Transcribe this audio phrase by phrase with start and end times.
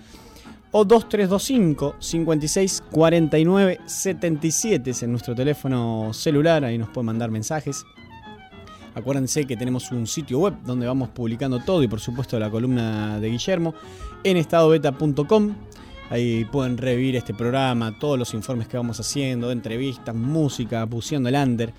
[0.72, 7.84] o 2325 56 49 77 es en nuestro teléfono celular, ahí nos pueden mandar mensajes.
[8.94, 13.20] Acuérdense que tenemos un sitio web donde vamos publicando todo y por supuesto la columna
[13.20, 13.74] de Guillermo
[14.24, 15.54] en estadobeta.com.
[16.10, 21.36] Ahí pueden revivir este programa, todos los informes que vamos haciendo, entrevistas, música, buceando el
[21.36, 21.72] under.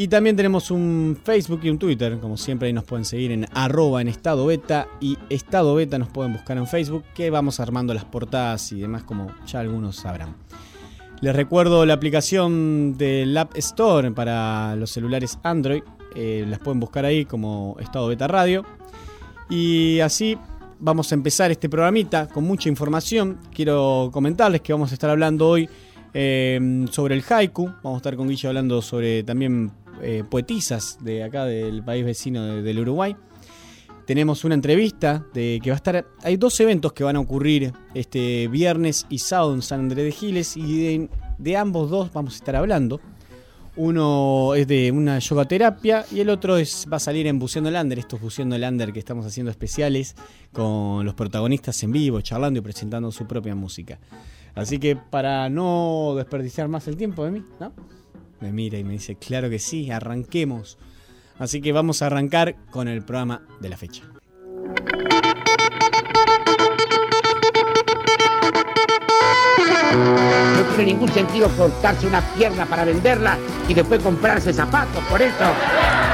[0.00, 3.46] Y también tenemos un Facebook y un Twitter, como siempre ahí nos pueden seguir en
[3.52, 7.92] arroba en estado beta y estado beta nos pueden buscar en Facebook, que vamos armando
[7.92, 10.36] las portadas y demás como ya algunos sabrán.
[11.20, 15.82] Les recuerdo la aplicación del App Store para los celulares Android,
[16.14, 18.64] eh, las pueden buscar ahí como estado beta radio.
[19.50, 20.38] Y así
[20.78, 23.38] vamos a empezar este programita con mucha información.
[23.52, 25.68] Quiero comentarles que vamos a estar hablando hoy
[26.14, 29.70] Eh, sobre el haiku, vamos a estar con Guille hablando sobre también
[30.02, 33.16] eh, poetisas de acá del país vecino de- del Uruguay.
[34.06, 36.06] Tenemos una entrevista de que va a estar.
[36.22, 40.12] Hay dos eventos que van a ocurrir este viernes y sábado en San Andrés de
[40.12, 43.00] Giles y de, de ambos dos vamos a estar hablando.
[43.76, 47.70] Uno es de una yoga terapia y el otro es, va a salir en Buceando
[47.70, 50.16] Lander, estos Buceando Lander que estamos haciendo especiales
[50.52, 54.00] con los protagonistas en vivo, charlando y presentando su propia música.
[54.56, 57.72] Así que para no desperdiciar más el tiempo de mí, ¿no?
[58.40, 60.78] Me mira y me dice, claro que sí, arranquemos.
[61.38, 64.02] Así que vamos a arrancar con el programa de la fecha.
[70.54, 73.38] No tiene ningún sentido cortarse una pierna para venderla
[73.68, 75.02] y después comprarse zapatos.
[75.04, 75.44] Por eso,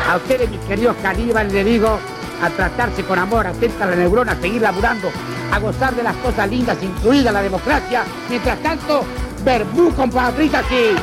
[0.09, 1.99] a ustedes, mis queridos caníbales, les digo
[2.43, 5.09] a tratarse con amor, atenta a la neurona, a seguir laburando,
[5.51, 8.05] a gozar de las cosas lindas, incluida la democracia.
[8.29, 9.05] Mientras tanto,
[9.45, 10.97] verbú, compadritas y...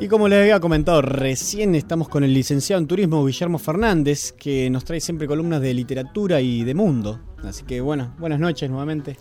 [0.00, 4.70] Y como les había comentado recién, estamos con el licenciado en turismo Guillermo Fernández, que
[4.70, 7.20] nos trae siempre columnas de literatura y de mundo.
[7.44, 9.18] Así que bueno, buenas noches nuevamente.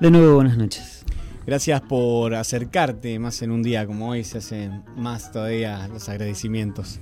[0.00, 0.99] De nuevo, buenas noches.
[1.46, 7.00] Gracias por acercarte más en un día como hoy, se hacen más todavía los agradecimientos.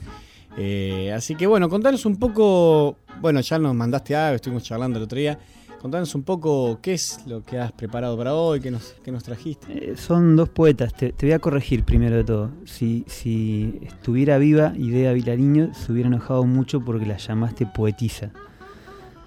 [0.57, 5.05] Eh, así que bueno, contanos un poco, bueno, ya nos mandaste algo, estuvimos charlando el
[5.05, 5.39] otro día.
[5.81, 9.23] Contanos un poco qué es lo que has preparado para hoy, qué nos, qué nos
[9.23, 9.93] trajiste.
[9.93, 12.51] Eh, son dos poetas, te, voy a corregir primero de todo.
[12.65, 18.31] Si, si estuviera viva Idea Vilariño, se hubiera enojado mucho porque la llamaste poetisa.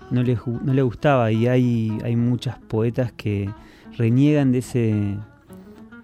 [0.10, 3.50] No le, no le gustaba y hay, hay muchas poetas que
[3.98, 5.18] reniegan de ese...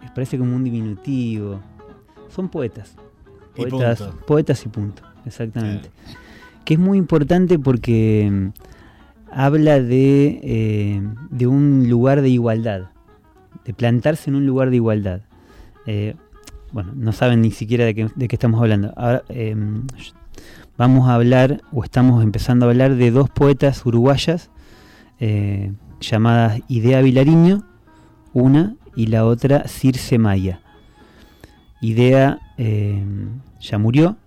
[0.02, 1.60] Les parece como un diminutivo.
[2.30, 2.96] Son poetas.
[3.56, 4.26] Y Poetas, punto.
[4.26, 5.90] poetas y punto, exactamente.
[6.64, 8.48] Que es muy importante porque mm,
[9.32, 11.02] habla de, eh,
[11.32, 12.92] de un lugar de igualdad,
[13.66, 15.22] de plantarse en un lugar de igualdad.
[15.88, 16.16] Eh,
[16.72, 18.94] bueno, no saben ni siquiera de qué, de qué estamos hablando.
[18.96, 19.56] Ahora, eh,
[20.78, 24.52] vamos a hablar, o estamos empezando a hablar de dos poetas uruguayas
[25.20, 27.64] eh, llamadas Idea Vilariño,
[28.34, 30.60] una, y la otra Circe Maya.
[31.82, 33.04] Idea eh,
[33.60, 34.18] ya murió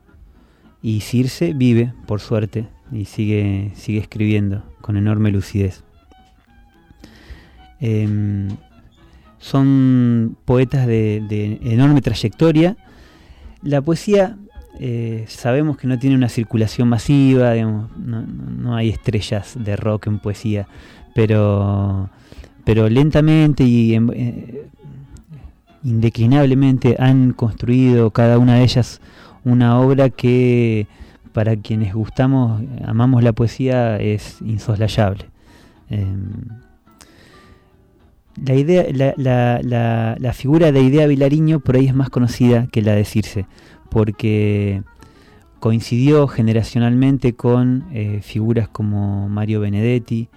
[0.82, 5.82] y Circe vive, por suerte, y sigue, sigue escribiendo con enorme lucidez.
[7.80, 8.48] Em,
[9.38, 12.76] son poetas de, enorme trayectoria.
[13.62, 14.36] La poesía
[14.78, 20.18] eh, sabemos que no tiene una circulación masiva, no- no hay estrellas de rock en
[20.18, 20.66] poesía,
[21.14, 22.10] pero,
[22.70, 24.64] pero lentamente y eh,
[25.82, 29.00] indeclinablemente han construido cada una de ellas
[29.44, 30.86] una obra que
[31.32, 35.24] para quienes gustamos, amamos la poesía, es insoslayable.
[35.88, 36.30] Em,
[38.46, 43.04] la, idea, la figura de Idea Vilariño por ahí es más conocida que la de
[43.04, 43.46] Circe,
[43.88, 44.84] porque
[45.58, 50.28] coincidió generacionalmente con eh, figuras como Mario Benedetti,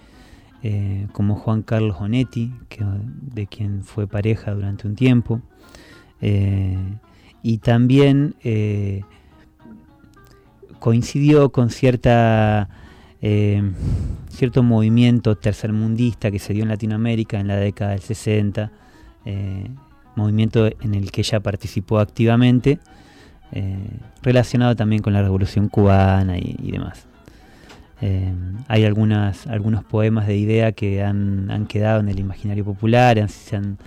[0.64, 2.54] eh, como Juan Carlos Onetti,
[3.22, 5.42] de quien fue pareja durante un tiempo,
[6.22, 6.78] eh,
[7.42, 9.02] y también eh,
[10.80, 12.70] coincidió con cierta
[14.30, 18.70] cierto movimiento tercermundista que se dio en Latinoamérica en la década del 60,
[19.24, 19.70] eh,
[20.18, 22.80] movimiento en el que ella participó activamente,
[24.22, 27.08] relacionado también con la Revolución Cubana y demás.
[28.06, 28.34] Eh,
[28.68, 33.78] hay algunos poemas de idea que han, quedado en el imaginario popular, se, han,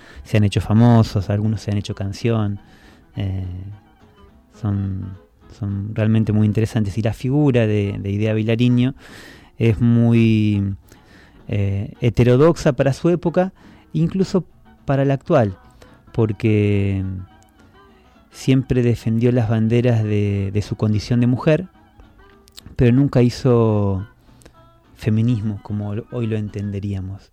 [0.42, 2.58] hecho famosos, algunos se han hecho canción.
[3.14, 3.44] eh,
[4.58, 5.18] son,
[5.92, 6.96] realmente muy interesantes.
[6.96, 8.94] Y la figura de, de Idea Vilariño
[9.58, 10.74] es muy
[11.48, 13.52] eh, heterodoxa para su época,
[13.92, 14.46] incluso
[14.86, 15.58] para la actual,
[16.12, 17.04] porque
[18.30, 21.68] siempre defendió las banderas de, de su condición de mujer,
[22.76, 24.06] pero nunca hizo
[24.94, 27.32] feminismo como hoy lo entenderíamos.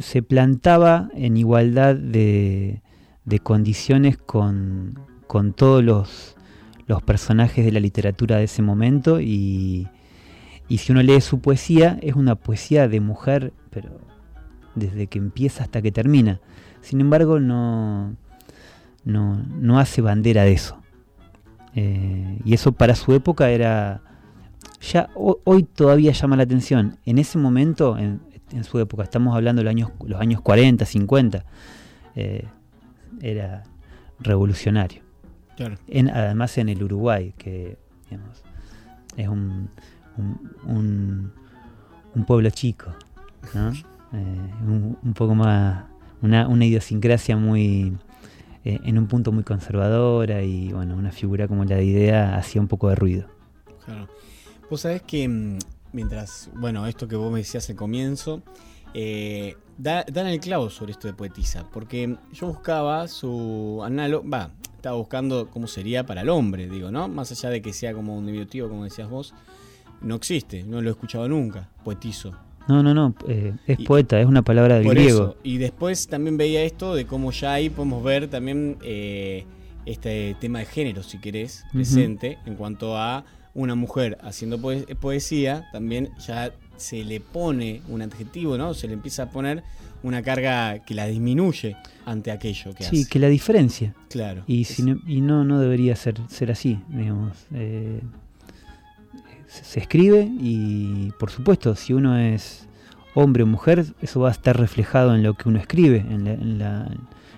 [0.00, 2.82] Se plantaba en igualdad de,
[3.24, 6.36] de condiciones con, con todos los,
[6.86, 9.88] los personajes de la literatura de ese momento y,
[10.68, 14.00] y si uno lee su poesía es una poesía de mujer, pero
[14.74, 16.40] desde que empieza hasta que termina.
[16.80, 18.16] Sin embargo, no,
[19.04, 20.80] no, no hace bandera de eso.
[21.74, 24.02] Eh, y eso para su época era...
[24.92, 26.96] Ya ho- hoy todavía llama la atención.
[27.06, 28.20] En ese momento, en,
[28.52, 31.44] en su época, estamos hablando de los años, los años 40, 50,
[32.14, 32.44] eh,
[33.20, 33.64] era
[34.20, 35.02] revolucionario.
[35.56, 35.76] Claro.
[35.88, 37.78] En, además en el Uruguay, que
[38.10, 38.42] digamos,
[39.16, 39.68] es un,
[40.18, 41.32] un, un-
[42.14, 42.92] un pueblo chico,
[43.54, 43.70] ¿no?
[43.72, 45.84] Eh, un, un poco más,
[46.22, 47.96] una, una idiosincrasia muy,
[48.64, 52.60] eh, en un punto muy conservadora y bueno, una figura como la de idea hacía
[52.60, 53.26] un poco de ruido.
[53.84, 54.08] Claro.
[54.70, 55.58] Vos sabés que mm,
[55.92, 58.42] mientras, bueno, esto que vos me decías al comienzo,
[58.94, 64.50] eh, da- dan el clavo sobre esto de poetisa, porque yo buscaba su análogo, va,
[64.74, 67.08] estaba buscando cómo sería para el hombre, digo, ¿no?
[67.08, 69.34] Más allá de que sea como un diminutivo, como decías vos,
[70.00, 72.32] no existe, no lo he escuchado nunca, poetizo.
[72.68, 75.08] No, no, no, eh, es Y- poeta, es una palabra del griego.
[75.22, 75.36] eso.
[75.44, 79.44] Y después también veía esto de cómo ya ahí podemos ver también eh,
[79.84, 83.24] este tema de género, si querés, presente, en cuanto a
[83.56, 88.74] una mujer haciendo poe- poesía, también ya se le pone un adjetivo, ¿no?
[88.74, 89.64] Se le empieza a poner
[90.02, 93.08] una carga que la disminuye ante aquello que Sí, hace.
[93.10, 93.94] que la diferencia.
[94.10, 94.44] Claro.
[94.46, 97.32] Y, si no, y no, no debería ser, ser así, digamos.
[97.54, 98.00] Eh,
[99.48, 102.68] se, se escribe y, por supuesto, si uno es
[103.14, 106.32] hombre o mujer, eso va a estar reflejado en lo que uno escribe, en la,
[106.34, 106.86] en la-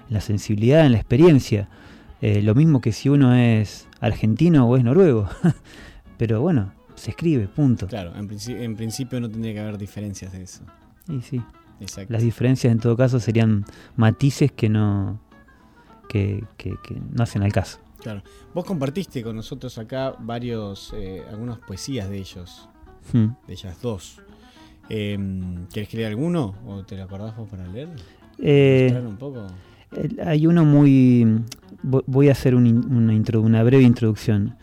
[0.08, 1.68] en la sensibilidad, en la experiencia.
[2.22, 5.28] Eh, lo mismo que si uno es argentino o es noruego.
[6.18, 7.86] Pero bueno, se escribe, punto.
[7.86, 10.62] Claro, en, princi- en principio no tendría que haber diferencias de eso.
[11.08, 11.40] Y sí.
[11.80, 12.12] Exacto.
[12.12, 13.64] Las diferencias en todo caso serían
[13.96, 15.20] matices que no,
[16.08, 17.78] que, que- que no hacen al caso.
[18.00, 18.22] Claro.
[18.54, 22.68] Vos compartiste con nosotros acá varios, eh, algunas poesías de ellos,
[23.12, 23.28] Hmm.
[23.46, 24.20] de ellas dos.
[24.90, 25.18] Eh,
[25.72, 27.88] ¿Querés que lea alguno o te lo acordás vos para leer?
[28.38, 29.46] Eh, ¿Mostrar un poco?
[30.24, 31.24] Hay uno muy...
[31.82, 34.56] vo- Voy a hacer un una, breve introducción.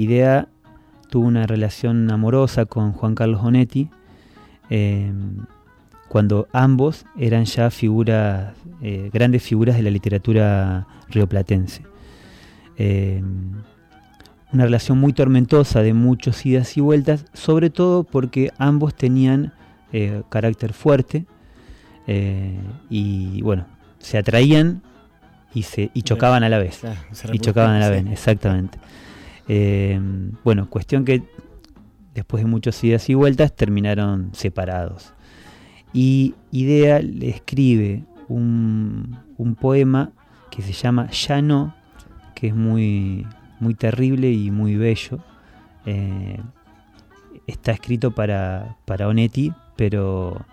[0.00, 0.48] Idea
[1.10, 3.88] tuvo una relación amorosa con Juan Carlos Bonetti
[4.70, 5.12] eh,
[6.08, 11.82] cuando ambos eran ya figuras, eh, grandes figuras de la literatura rioplatense.
[12.76, 13.22] Eh,
[14.52, 19.52] una relación muy tormentosa de muchos idas y vueltas, sobre todo porque ambos tenían
[19.92, 21.26] eh, carácter fuerte
[22.06, 23.66] eh, y bueno,
[23.98, 24.82] se atraían
[25.54, 26.78] y, se, y chocaban a la vez.
[26.78, 26.98] Claro,
[27.32, 28.78] y chocaban a la vez, exactamente.
[29.52, 30.00] Eh,
[30.44, 31.24] bueno, cuestión que
[32.14, 35.12] después de muchos idas y vueltas terminaron separados.
[35.92, 40.12] Y Idea le escribe un, un poema
[40.52, 41.74] que se llama Ya no,
[42.36, 43.26] que es muy,
[43.58, 45.18] muy terrible y muy bello.
[45.84, 46.40] Eh,
[47.48, 50.46] está escrito para, para Onetti, pero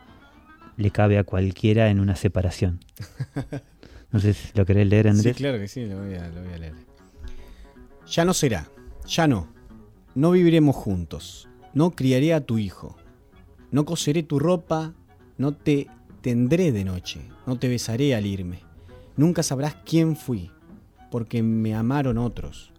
[0.75, 2.79] le cabe a cualquiera en una separación.
[4.09, 5.35] No sé si lo querés leer, Andrés.
[5.35, 6.73] Sí, claro que sí, lo voy, a, lo voy a leer.
[8.07, 8.65] Ya no será,
[9.07, 9.47] ya no.
[10.15, 11.47] No viviremos juntos.
[11.73, 12.97] No criaré a tu hijo.
[13.71, 14.93] No coseré tu ropa.
[15.37, 15.87] No te
[16.21, 17.21] tendré de noche.
[17.45, 18.59] No te besaré al irme.
[19.15, 20.51] Nunca sabrás quién fui,
[21.09, 22.71] porque me amaron otros.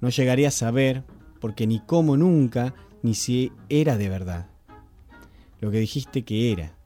[0.00, 1.04] No llegaré a saber,
[1.40, 4.48] porque ni cómo nunca, ni si era de verdad.
[5.60, 6.76] Lo que dijiste que era,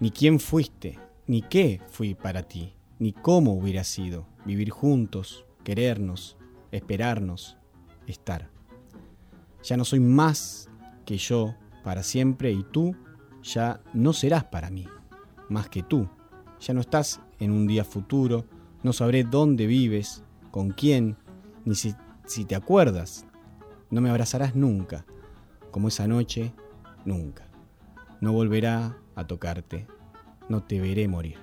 [0.00, 6.36] ni quién fuiste, ni qué fui para ti, ni cómo hubiera sido vivir juntos, querernos,
[6.70, 7.56] esperarnos,
[8.06, 8.50] estar.
[9.62, 10.68] Ya no soy más
[11.04, 12.94] que yo para siempre y tú
[13.42, 14.86] ya no serás para mí,
[15.48, 16.08] más que tú.
[16.60, 18.46] Ya no estás en un día futuro,
[18.82, 21.16] no sabré dónde vives, con quién,
[21.64, 21.94] ni si,
[22.26, 23.26] si te acuerdas.
[23.90, 25.04] No me abrazarás nunca,
[25.70, 26.52] como esa noche,
[27.04, 27.46] nunca.
[28.20, 29.86] No volverá a tocarte,
[30.48, 31.36] no te veré morir.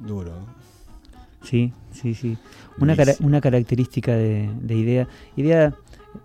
[0.00, 0.46] Duro.
[1.42, 2.36] Sí, sí, sí.
[2.78, 5.08] Una, cara- una característica de, de Idea.
[5.36, 5.74] Idea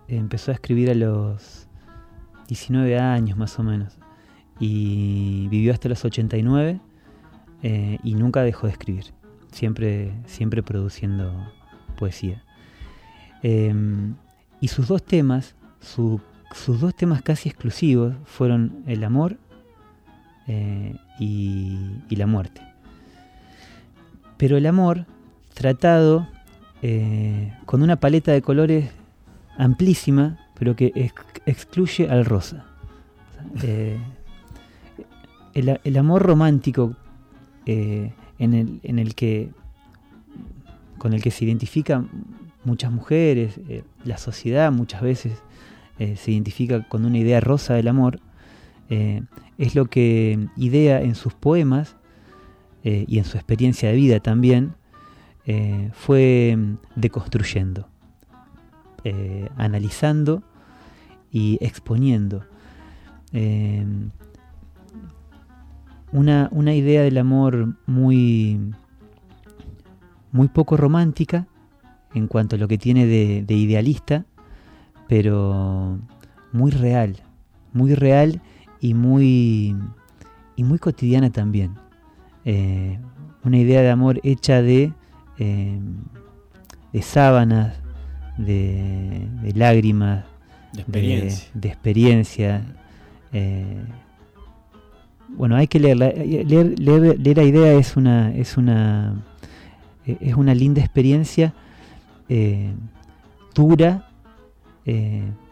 [0.08, 1.68] eh, empezó a escribir a los
[2.48, 3.96] 19 años más o menos.
[4.60, 6.80] Y vivió hasta los 89
[7.62, 9.04] eh, y nunca dejó de escribir.
[9.52, 11.32] Siempre, siempre produciendo
[11.96, 12.42] poesía.
[13.42, 13.74] Eh,
[14.60, 16.20] y sus dos temas, su-
[16.52, 19.38] sus dos temas casi exclusivos fueron el amor
[20.46, 22.62] eh, y- y la muerte
[24.36, 25.06] pero el amor
[25.54, 26.26] tratado
[26.82, 28.90] eh, con una paleta de colores
[29.56, 31.14] amplísima, pero que ex-
[31.46, 32.66] excluye al rosa.
[33.62, 33.98] Eh,
[35.54, 36.94] el, amor romántico
[37.66, 38.52] eh, en,
[38.98, 39.50] el, que
[40.98, 42.08] con el que se identifican
[42.64, 43.60] muchas mujeres,
[44.04, 45.38] la sociedad muchas veces
[45.98, 48.18] se identifica con una idea rosa del amor,
[48.88, 51.94] es lo que idea en sus poemas
[52.84, 54.74] eh, y en su experiencia de vida también,
[55.46, 57.88] eh, fue mm, deconstruyendo,
[59.04, 60.42] eh, analizando
[61.30, 62.44] y exponiendo.
[66.12, 68.72] Una, una idea del amor muy,
[70.30, 71.48] muy poco romántica
[72.14, 74.24] en cuanto a lo que tiene de, de idealista,
[75.08, 75.98] pero
[76.52, 77.16] muy real,
[77.72, 78.40] muy real
[78.78, 79.74] y muy,
[80.54, 81.83] y muy cotidiana también.
[82.44, 82.98] Eh,
[83.44, 84.92] una idea de amor hecha de,
[85.38, 85.78] eh,
[86.92, 87.76] de sábanas,
[88.38, 90.24] de, de lágrimas,
[90.72, 91.50] De experiencia.
[91.54, 92.62] de experiencia.
[93.32, 93.84] Eh,
[95.28, 96.10] bueno, hay que leerla.
[96.10, 99.22] Leer, leer, leer a idea es una, es una,
[100.06, 101.52] es una linda experiencia,
[103.54, 104.08] dura,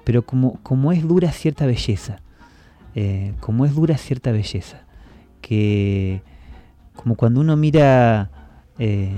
[0.04, 2.20] pero como, como es dura cierta belleza,
[2.94, 4.82] eh, como es dura cierta belleza,
[5.40, 6.22] que
[6.96, 8.30] como cuando uno mira
[8.78, 9.12] eh,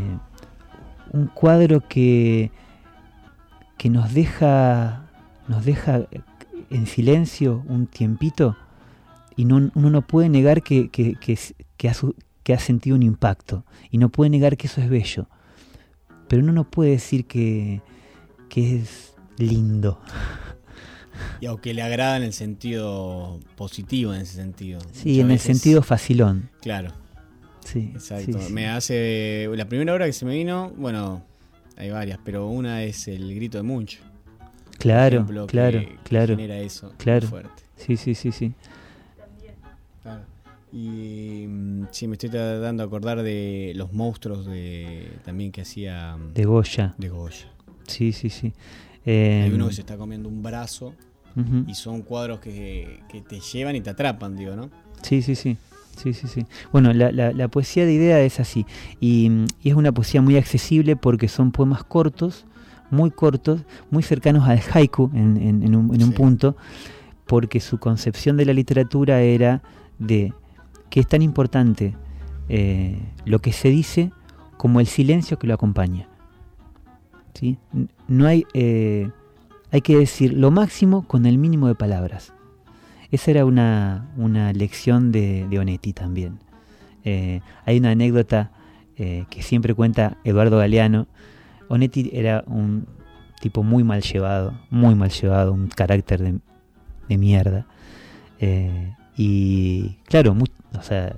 [1.13, 2.51] un cuadro que,
[3.77, 5.07] que nos deja,
[5.49, 6.03] nos deja
[6.71, 8.57] en silencio un tiempito
[9.37, 11.15] y no, uno no puede negar que, que,
[11.77, 14.89] que, ha, su- que ha sentido un impacto y no puede negar que eso es
[14.89, 15.27] bello,
[16.29, 17.83] pero uno no puede decir que,
[18.49, 20.01] que es lindo.
[21.41, 24.81] Y aunque le agrada en el sentido positivo, en ese sentido.
[24.93, 26.51] Sí, Muchas en el sentido facilón.
[26.61, 26.91] Claro.
[27.65, 28.39] Sí, Exacto.
[28.39, 28.53] sí, sí.
[28.53, 29.49] Me hace.
[29.55, 31.25] La primera obra que se me vino, bueno,
[31.77, 34.01] hay varias, pero una es El grito de Munch.
[34.79, 36.37] Claro, ejemplo, claro, que- que claro.
[36.37, 37.27] genera eso Claro.
[37.29, 37.63] fuerte.
[37.77, 38.53] Sí, sí, sí, sí.
[40.03, 40.23] Claro.
[40.73, 46.17] Y mm, sí, me estoy tratando de acordar de los monstruos de también que hacía
[46.17, 46.95] mm, De Goya.
[46.99, 47.47] De Goya.
[47.87, 48.53] Sí, sí, sí.
[49.07, 50.95] Hay Eh, uno que se está comiendo un brazo
[51.67, 54.71] y son cuadros que, que te llevan y te atrapan, digo, ¿no?
[55.03, 55.57] Sí, sí, sí.
[55.97, 56.45] Sí, sí, sí.
[56.73, 58.67] Bueno, la, la- la poesía de idea es así.
[59.01, 62.47] Y, mm, y es una poesía muy accesible porque son poemas cortos,
[62.91, 66.17] muy cortos, muy cercanos al haiku en, en- en un, en un Sí.
[66.17, 66.57] punto,
[67.27, 69.63] porque su concepción de la literatura era
[69.99, 70.33] de
[70.91, 71.95] que es tan importante
[72.49, 74.11] eh, lo que se dice
[74.59, 76.09] como el silencio que lo acompaña.
[77.33, 77.57] ¿Sí?
[78.07, 79.11] No hay, eh,
[79.73, 82.33] hay que decir lo máximo con el mínimo de palabras.
[83.15, 86.41] Esa era una, una lección de, Onetti también.
[87.05, 88.51] Eh, hay una anécdota
[88.97, 91.07] eh, que siempre cuenta Eduardo Galeano.
[91.69, 92.89] Onetti era un
[93.41, 96.41] tipo muy mal llevado, muy mal llevado, un carácter
[97.09, 97.67] de, mierda.
[98.41, 100.37] Eh, y claro,
[100.77, 101.15] o sea,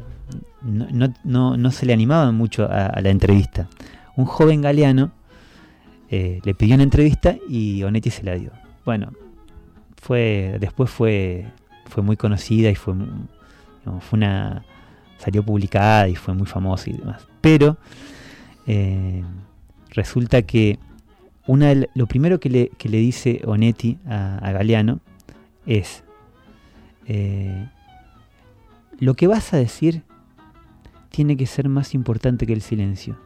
[0.60, 3.68] no, no- no- se le animaban mucho a, la entrevista.
[4.16, 5.12] Un joven Galeano
[6.10, 8.50] le pidió una entrevista y Onetti se la dio.
[8.84, 9.12] Bueno,
[9.96, 11.46] fue después fue
[11.86, 14.64] fue muy conocida y fue digamos, fue una
[15.18, 17.26] salió publicada y fue muy famosa y demás.
[17.40, 17.78] Pero
[18.66, 19.22] eh,
[19.90, 20.78] resulta que
[21.46, 25.00] una de lo primero que le, que le dice Onetti a, a Galeano
[25.64, 26.02] es
[27.06, 27.68] eh,
[28.98, 30.02] lo que vas a decir
[31.10, 33.16] tiene que ser más importante que el silencio.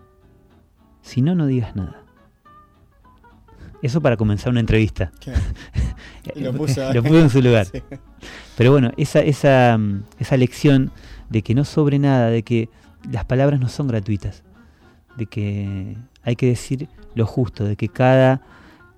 [1.02, 2.02] Si no no digas nada.
[3.82, 5.10] Eso para comenzar una entrevista.
[6.36, 7.66] Lo puso- Lo puso en su lugar.
[7.72, 7.82] Sí.
[8.56, 10.90] Pero bueno, esa, esa, mm, esa lección
[11.28, 12.68] de que no sobre nada, de que
[13.10, 14.42] las palabras no son gratuitas,
[15.16, 18.42] de que hay que decir lo justo, de que cada,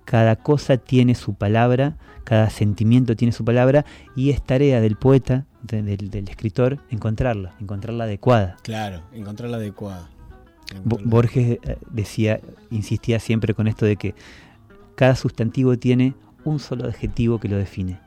[0.05, 5.45] cada cosa tiene su palabra, cada sentimiento tiene su palabra, y es tarea del poeta,
[5.61, 8.57] de- del, del escritor, encontrarla, encontrarla adecuada.
[8.63, 10.09] Claro, encontrar la adecuada.
[10.83, 12.39] Bo- Borges eh, decía,
[12.71, 14.15] insistía siempre con esto de que
[14.95, 16.13] cada sustantivo tiene
[16.45, 17.99] un solo adjetivo que lo define.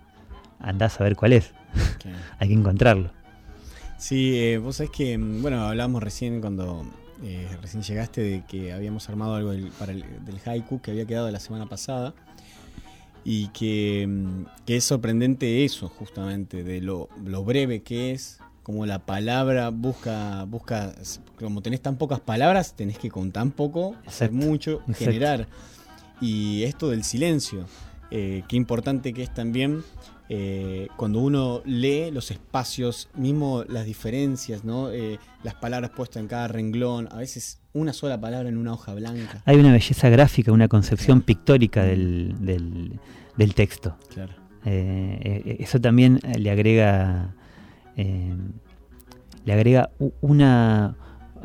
[0.67, 1.53] Andás a saber cuál es.
[2.39, 3.11] Hay que encontrarlo.
[3.99, 6.85] Sí, eh, vos sabés que, mm, bueno, hablábamos recién cuando
[7.23, 11.07] eh, recién llegaste de que habíamos armado algo del, para el, del haiku que había
[11.07, 12.15] quedado la semana pasada
[13.25, 18.85] y que, mm, que es sorprendente eso justamente, de lo, lo breve que es, como
[18.87, 20.93] la palabra busca, busca,
[21.39, 25.05] como tenés tan pocas palabras, tenés que con tan poco hacer mucho, exacto.
[25.05, 25.49] generar.
[26.21, 27.67] Y esto del silencio,
[28.11, 29.85] eh, qué importante que es también
[30.29, 34.91] eh, cuando uno lee los espacios, mismo las diferencias, ¿no?
[34.91, 38.95] Eh, las palabras puestas en cada renglón, a veces una sola palabra en una hoja
[38.95, 39.43] blanca.
[39.45, 42.99] Hay una belleza gráfica, una concepción pictórica del, del-
[43.37, 43.97] del texto.
[44.13, 44.33] Claro.
[44.65, 47.35] Eh, eso también le agrega,
[49.45, 50.97] le agrega una,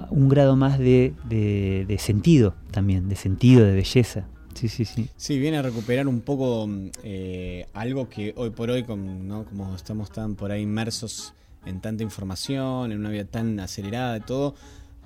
[0.10, 4.26] un grado más de, de- de sentido también, de sentido, de belleza.
[4.54, 5.10] Sí, sí, sí.
[5.18, 9.46] Sí, viene a recuperar un poco mm, eh, algo que hoy por hoy, con- ¿no?
[9.46, 11.34] como estamos tan por ahí inmersos
[11.66, 14.56] en tanta información, en una vida tan acelerada de todo,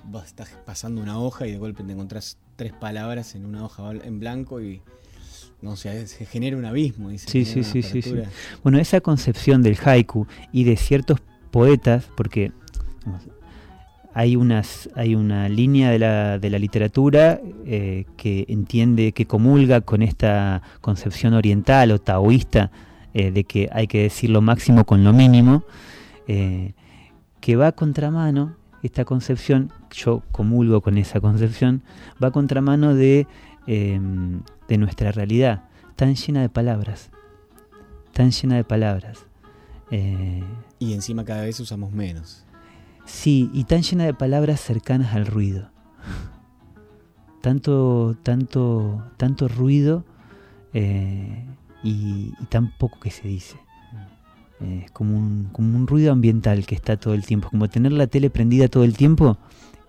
[0.04, 3.90] vos estás pasando una hoja y de golpe te encontrás tres palabras en una hoja
[3.92, 4.80] en blanco y
[5.62, 7.10] no sé, se genera un abismo.
[7.10, 8.14] y se Sí, sí, sí, sí, sí.
[8.62, 12.52] Bueno, esa concepción del haiku y de ciertos poetas, porque
[14.16, 19.82] hay, unas, hay una línea de la, de la literatura eh, que entiende, que comulga
[19.82, 22.70] con esta concepción oriental o taoísta
[23.12, 25.64] eh, de que hay que decir lo máximo con lo mínimo,
[26.28, 26.72] eh,
[27.42, 31.82] que va a contramano, esta concepción, yo comulgo con esa concepción,
[32.22, 33.26] va a contramano de,
[33.66, 37.10] de nuestra realidad, tan llena de palabras,
[38.14, 39.26] tan llena de palabras.
[39.90, 42.45] y encima cada vez usamos menos.
[43.06, 45.70] Sí, y tan llena de palabras cercanas al ruido.
[47.40, 50.04] Tanto, tanto, tanto ruido
[50.72, 51.46] eh,
[51.84, 53.56] y, tan poco que se dice.
[54.60, 57.92] Eh, es como un, como un ruido ambiental que está todo el tiempo, como tener
[57.92, 59.38] la tele prendida todo el tiempo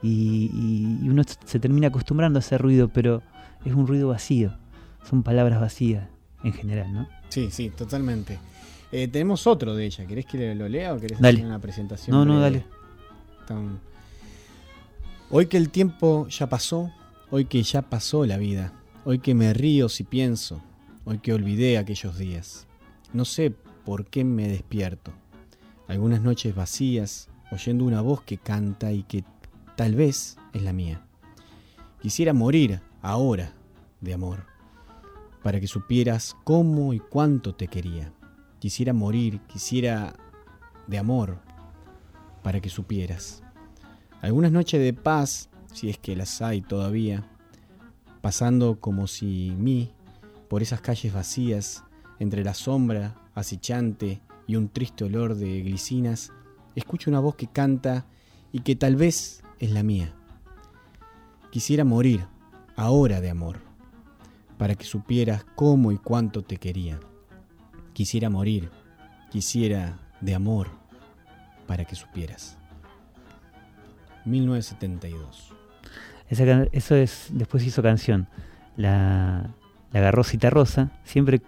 [0.03, 3.23] y, uno se termina acostumbrando a ese ruido, pero
[3.65, 4.53] es un ruido vacío,
[5.10, 6.08] son palabras vacías
[6.43, 7.08] en general, ¿no?
[7.30, 8.38] Sí, sí, totalmente.
[8.91, 12.15] Eh, tenemos otro de ella, ¿querés que lo lea o querés hacer una presentación?
[12.15, 12.63] No, no, dale.
[15.30, 16.92] Hoy que el tiempo ya pasó,
[17.30, 18.74] hoy que ya pasó la vida,
[19.06, 20.62] hoy que me río si pienso,
[21.06, 22.68] hoy que olvidé aquellos días,
[23.14, 23.52] no sé
[23.86, 25.14] por qué me despierto.
[25.88, 29.24] Algunas noches vacías, oyendo una voz que canta y que
[29.76, 31.02] tal vez es la mía.
[32.02, 33.54] Quisiera morir ahora
[34.02, 34.46] de amor,
[35.42, 38.12] para que supieras cómo y cuánto te quería.
[38.60, 40.16] Quisiera morir, quisiera
[40.88, 41.40] de amor,
[42.48, 43.44] para que supieras.
[44.22, 47.30] Algunas noches de paz, si es que las hay todavía,
[48.22, 49.92] pasando como si mí,
[50.48, 51.84] por esas calles vacías,
[52.20, 56.32] entre la sombra acechante y un triste olor de glicinas,
[56.74, 58.06] escucho una voz que canta
[58.54, 60.16] y que tal vez es la mía.
[61.52, 62.28] Quisiera morir
[62.78, 63.58] ahora de amor,
[64.58, 66.98] para que supieras cómo y cuánto te quería.
[67.92, 68.72] Quisiera morir,
[69.32, 70.87] quisiera de amor
[71.67, 72.58] para que supieras.
[74.25, 75.53] 1972.
[76.71, 78.27] eso es, después hizo canción.
[78.75, 79.49] La,
[79.91, 81.41] la agarró Cita Rosa, siempre eh,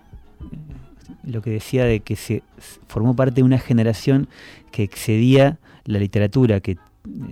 [1.23, 2.43] lo que decía de que se
[2.87, 4.27] formó parte de una generación
[4.71, 6.77] que excedía la literatura, que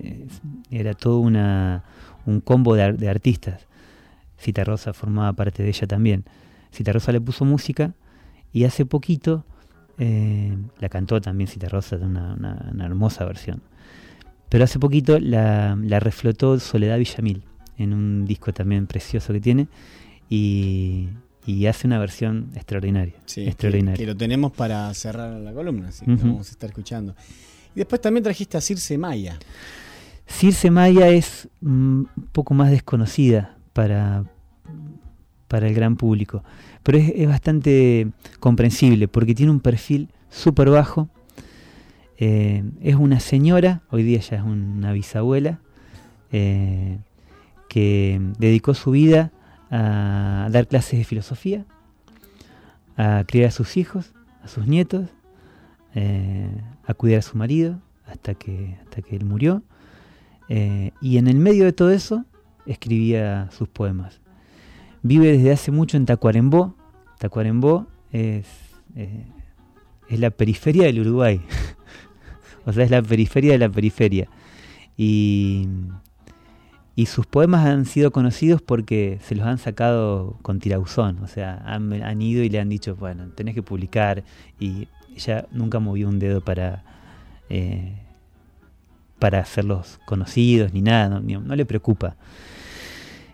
[0.02, 0.26] eh,
[0.70, 1.84] era todo una,
[2.26, 3.66] un combo de, artistas.
[4.38, 6.24] Cita Rosa formaba parte de ella también.
[6.70, 7.94] Cita Rosa le puso música
[8.52, 9.44] y hace poquito
[9.98, 13.62] eh, la cantó también Cita Rosa, una, una, hermosa versión.
[14.48, 17.42] Pero hace poquito la, reflotó Soledad Villamil,
[17.76, 19.68] en un disco también precioso que tiene,
[20.30, 21.08] y,
[21.68, 23.14] hace una versión extraordinaria.
[23.36, 23.96] extraordinaria.
[23.96, 27.14] Que, lo tenemos para cerrar la columna, así que vamos a estar escuchando.
[27.74, 29.38] Y después también trajiste a Circe Maya.
[30.26, 34.24] Circe Maya es un poco más desconocida para,
[35.48, 36.42] para el gran público
[36.88, 38.08] pero es, bastante
[38.40, 41.10] comprensible porque tiene un perfil súper bajo.
[42.16, 45.60] Eh, es una señora, hoy día ya es una bisabuela,
[46.32, 46.96] eh,
[47.68, 49.32] que dedicó su vida
[49.70, 51.66] a dar clases de filosofía,
[52.96, 55.10] a criar a sus hijos, a sus nietos,
[55.94, 56.50] eh,
[56.86, 59.62] a cuidar a su marido hasta que, hasta que él murió.
[60.48, 62.24] y en el medio de todo eso
[62.64, 64.22] escribía sus poemas.
[65.02, 66.74] Vive desde hace mucho en Tacuarembó,
[67.18, 68.46] Tacuarembó es,
[68.96, 69.26] eh,
[70.08, 71.40] es la periferia del Uruguay.
[72.66, 74.28] o sea, es la periferia de la periferia.
[74.96, 75.68] Y,
[76.96, 81.18] y sus poemas han sido conocidos porque se los han sacado con tirauzón.
[81.22, 84.24] O sea, han, ido y le han dicho, bueno, tenés que publicar.
[84.58, 86.82] Y ella nunca movió un dedo para,
[87.50, 87.94] eh,
[89.18, 92.16] para hacerlos conocidos ni nada, no le preocupa.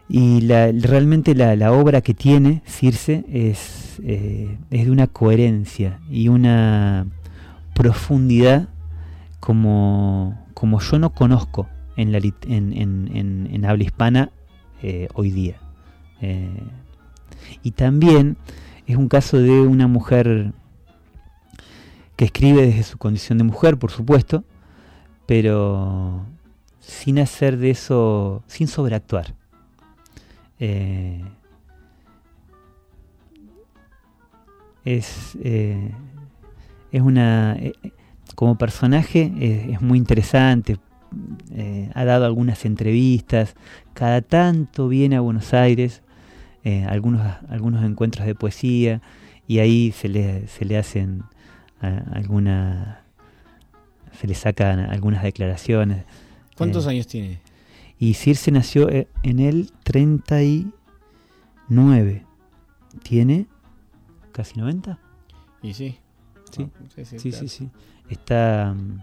[0.09, 6.29] Y la, realmente la, obra que tiene Circe es, eh, es de una coherencia y
[6.29, 7.07] una
[7.75, 8.69] profundidad
[9.41, 10.39] como,
[10.81, 14.31] yo no conozco en, habla hispana
[14.83, 15.57] eh, hoy día.
[16.21, 16.63] Eh,
[17.63, 18.37] y también
[18.87, 20.53] es un caso de una mujer
[22.17, 24.45] que escribe desde su condición de mujer, por supuesto,
[25.27, 26.25] pero
[26.81, 29.35] sin hacer de eso, sin sobreactuar.
[30.59, 31.23] Eh,
[34.85, 35.91] es, eh,
[36.93, 37.57] es una.
[37.59, 37.73] Eh,
[38.35, 39.33] como personaje
[39.71, 40.79] es, muy interesante.
[41.95, 43.55] ha dado algunas entrevistas.
[43.93, 46.03] Cada tanto viene a Buenos Aires.
[46.89, 49.03] algunos, algunos encuentros de poesía.
[49.47, 51.23] Y ahí se le, se le hacen
[51.81, 52.99] algunas.
[54.19, 56.05] Se le sacan algunas declaraciones.
[56.57, 57.44] ¿Cuántos años tiene?
[57.99, 62.25] Y Circe nació eh, en el 39.
[63.03, 63.47] ¿Tiene
[64.33, 64.99] casi 90?
[65.63, 65.99] Y sí.
[66.51, 66.71] Sí,
[67.19, 67.69] sí, sí, sí,
[68.09, 69.03] Está, mm,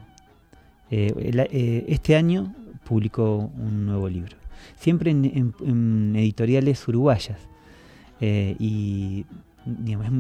[0.90, 4.38] este año publicó un nuevo libro,
[4.78, 7.40] siempre en, editoriales uruguayas.
[8.22, 9.26] y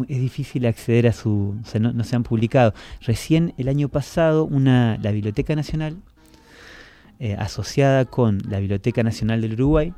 [0.07, 1.55] es, difícil acceder a su...
[1.79, 2.73] no, se han publicado.
[3.01, 5.97] Recién el año pasado una, la Biblioteca Nacional,
[7.37, 9.93] asociada con la Biblioteca Nacional del Uruguay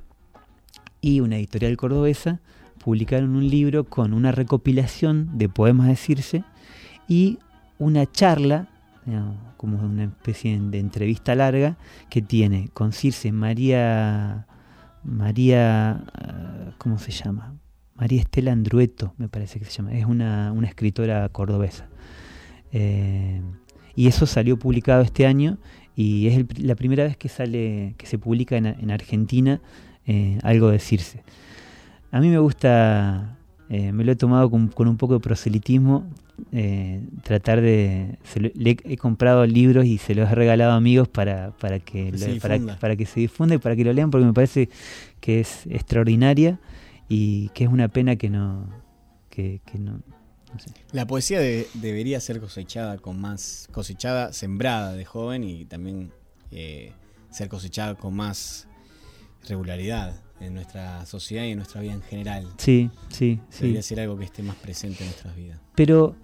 [1.02, 2.40] y una editorial cordobesa,
[2.84, 6.44] publicaron un libro con una recopilación de poemas de Circe
[7.08, 7.40] y
[7.78, 8.68] una charla,
[9.58, 11.78] como una especie de entrevista larga,
[12.10, 14.48] que tiene con Circe María,
[15.04, 17.56] María, ah, ¿cómo se llama?
[17.96, 21.88] María Estela Andrueto, me parece que se llama, es una, escritora cordobesa.
[22.72, 23.42] Eh,
[23.96, 25.58] y eso salió publicado este año
[25.96, 29.62] y es la primera vez que sale, que se publica en, Argentina
[30.08, 31.24] eh, algo de Circe.
[32.12, 33.38] A mí me gusta,
[33.70, 36.06] eh, me lo he tomado con, un poco de proselitismo,
[36.52, 38.18] eh, tratar de...
[38.56, 42.40] le, he comprado libros y se los he regalado a amigos para, para, que, se
[42.40, 44.70] para, que se difunda y para que lo lean porque me parece
[45.20, 46.60] que es extraordinaria
[47.08, 48.68] y que es una pena que no...
[49.30, 50.00] Que, no,
[50.92, 56.12] La poesía debería ser cosechada con más, cosechada, sembrada de joven y también
[56.52, 56.94] eh,
[57.32, 58.68] ser cosechada con más
[59.48, 62.48] regularidad en nuestra sociedad y en nuestra vida en general.
[62.58, 65.60] Sí, sí, Debería ser algo que esté más presente en nuestras vidas.
[65.76, 66.16] Pero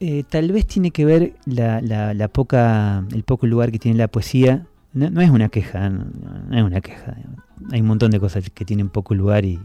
[0.00, 4.08] eh, tal vez tiene que ver la, la, poca, el poco lugar que tiene la
[4.08, 4.66] poesía.
[4.92, 7.16] No, es una queja, no, es una queja.
[7.72, 9.58] Hay un montón de cosas que tienen poco lugar y,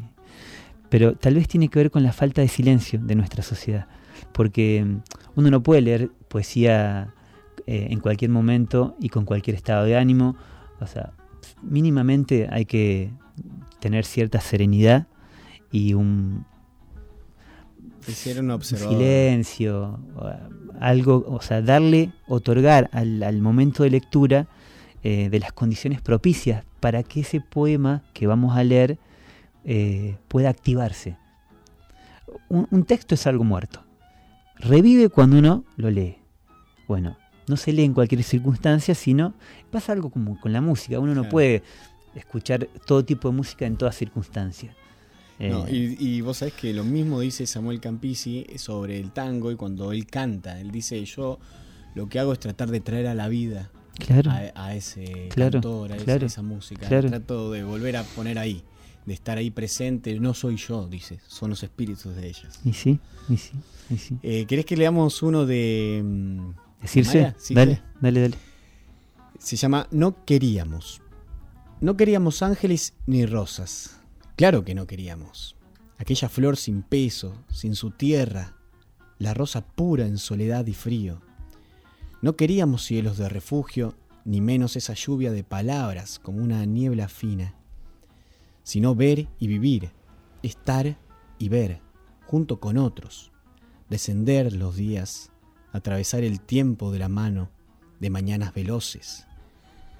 [0.89, 3.87] pero tal vez tiene que ver con la falta de silencio de nuestra sociedad,
[4.33, 5.01] porque mm,
[5.35, 7.13] uno no puede leer poesía
[7.67, 10.35] eh, en cualquier momento y con cualquier estado de ánimo,
[10.79, 11.13] o sea,
[11.61, 13.11] mínimamente hay que
[13.79, 15.07] tener cierta serenidad
[15.71, 16.45] y un,
[18.89, 19.99] silencio,
[20.79, 24.47] algo, o sea, darle, otorgar al, momento de lectura
[25.03, 28.97] eh, de las condiciones propicias para que ese poema que vamos a leer
[29.65, 31.17] eh, pueda activarse.
[32.49, 33.83] Un, texto es algo muerto.
[34.57, 36.17] Revive cuando uno lo lee.
[36.87, 37.17] Bueno,
[37.47, 39.33] no se lee en cualquier circunstancia, sino
[39.71, 40.99] pasa algo como con la música.
[40.99, 41.63] Uno no puede
[42.15, 44.75] escuchar todo tipo de música en todas circunstancias.
[45.39, 49.93] Eh, y, vos sabés que lo mismo dice Samuel Campisi sobre el tango y cuando
[49.93, 51.39] él canta, él dice yo
[51.95, 53.71] lo que hago es tratar de traer a la vida
[54.55, 56.87] a, ese cantor, a, esa música.
[56.87, 58.63] Trato de volver a poner ahí,
[59.05, 60.19] de estar ahí presente.
[60.19, 62.59] No soy yo, dice, son los espíritus de ellas.
[62.65, 63.51] Y sí, y sí,
[63.89, 64.17] y sí.
[64.23, 66.01] Eh, ¿Querés que leamos uno de...
[66.03, 66.49] Mm,
[66.81, 68.37] Decirse, dale, dale, dale.
[69.37, 71.01] Se llama No queríamos.
[71.81, 73.99] No queríamos ángeles ni rosas.
[74.35, 75.57] Claro que no queríamos.
[75.97, 78.55] Aquella flor sin peso, sin su tierra,
[79.17, 81.21] la rosa pura en soledad y frío.
[82.21, 87.53] No queríamos cielos de refugio, ni menos esa lluvia de palabras como una niebla fina,
[88.63, 89.91] sino ver y vivir,
[90.43, 90.97] estar
[91.37, 91.81] y ver,
[92.25, 93.31] junto con otros,
[93.89, 95.31] descender los días,
[95.71, 97.49] atravesar el tiempo de la mano
[97.99, 99.25] de mañanas veloces,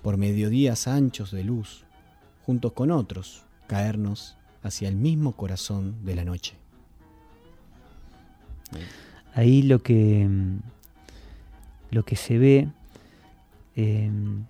[0.02, 1.86] por mediodías anchos de luz,
[2.46, 6.56] juntos con otros, caernos hacia el mismo corazón de la noche.
[9.34, 10.28] Ahí lo que,
[11.92, 12.70] lo que se ve
[13.76, 14.46] em,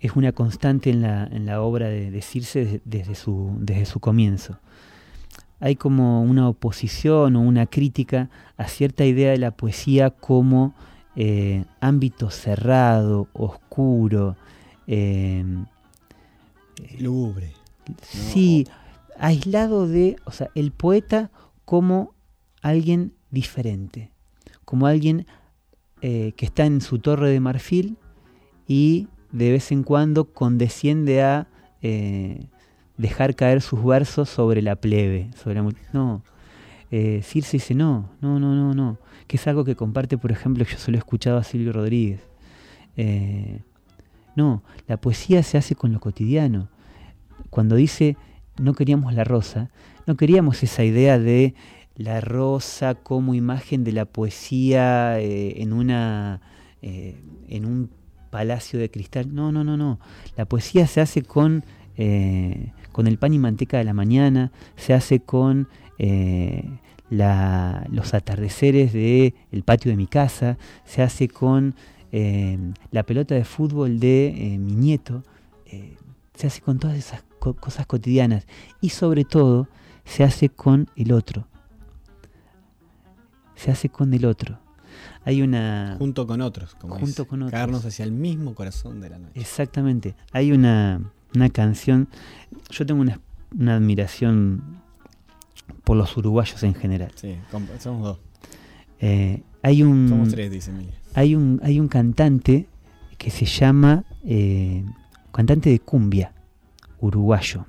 [0.00, 4.58] es una constante en la, en la obra de, decirse desde, su, desde su comienzo.
[5.60, 10.74] Hay como una oposición o una crítica a cierta idea de la poesía como
[11.16, 14.36] eh, ámbito cerrado, oscuro.
[14.86, 15.44] Eh,
[17.00, 17.52] Lúgubre.
[18.02, 18.68] Sí,
[19.18, 21.30] aislado de, o sea, el poeta
[21.64, 22.14] como
[22.62, 24.12] alguien diferente,
[24.64, 25.26] como alguien
[26.02, 27.96] eh, que está en su torre de marfil
[28.68, 31.48] y de vez en cuando condesciende a
[31.82, 32.46] eh,
[32.96, 36.22] dejar caer sus versos sobre la plebe, sobre la No,
[36.90, 40.64] eh, Circe dice, no, no, no, no, no que es algo que comparte, por ejemplo,
[40.64, 42.22] yo solo he escuchado a Silvio Rodríguez.
[42.96, 43.60] Eh,
[44.36, 46.68] no, la poesía se hace con lo cotidiano.
[47.50, 48.16] Cuando dice
[48.58, 49.70] no queríamos la rosa,
[50.06, 51.54] no queríamos esa idea de
[51.94, 56.40] la rosa como imagen de la poesía eh, en, una,
[56.80, 57.90] en un
[58.30, 59.34] palacio de cristal.
[59.34, 59.98] No, no, no, no.
[60.36, 61.64] La poesía se hace con,
[62.92, 65.68] con el pan y manteca de la mañana, se hace con
[67.08, 71.74] los atardeceres del el patio de mi casa, se hace con
[72.10, 72.58] eh,
[72.90, 75.22] la pelota de fútbol de eh, mi nieto,
[75.66, 75.96] eh,
[76.34, 78.46] se hace con todas esas cosas cotidianas
[78.80, 79.68] y sobre todo
[80.04, 81.46] se hace con el otro.
[83.56, 84.60] Se hace con el otro.
[85.28, 85.96] Hay una...
[85.98, 87.52] Junto con otros, como Junto dice, con otros.
[87.52, 89.38] Caernos hacia el mismo corazón de la noche.
[89.38, 90.14] Exactamente.
[90.32, 91.02] Hay una,
[91.34, 92.08] una canción.
[92.70, 93.20] Yo tengo una,
[93.58, 94.62] una admiración
[95.84, 97.12] por los uruguayos en general.
[97.14, 97.36] Sí,
[97.78, 98.18] somos dos.
[99.00, 100.08] Eh, hay un.
[100.08, 100.94] Somos tres, dice Emilia.
[101.14, 102.66] Hay un, hay un cantante
[103.18, 104.04] que se llama.
[104.24, 104.82] eh,
[105.30, 106.32] cantante de cumbia
[107.00, 107.66] uruguayo.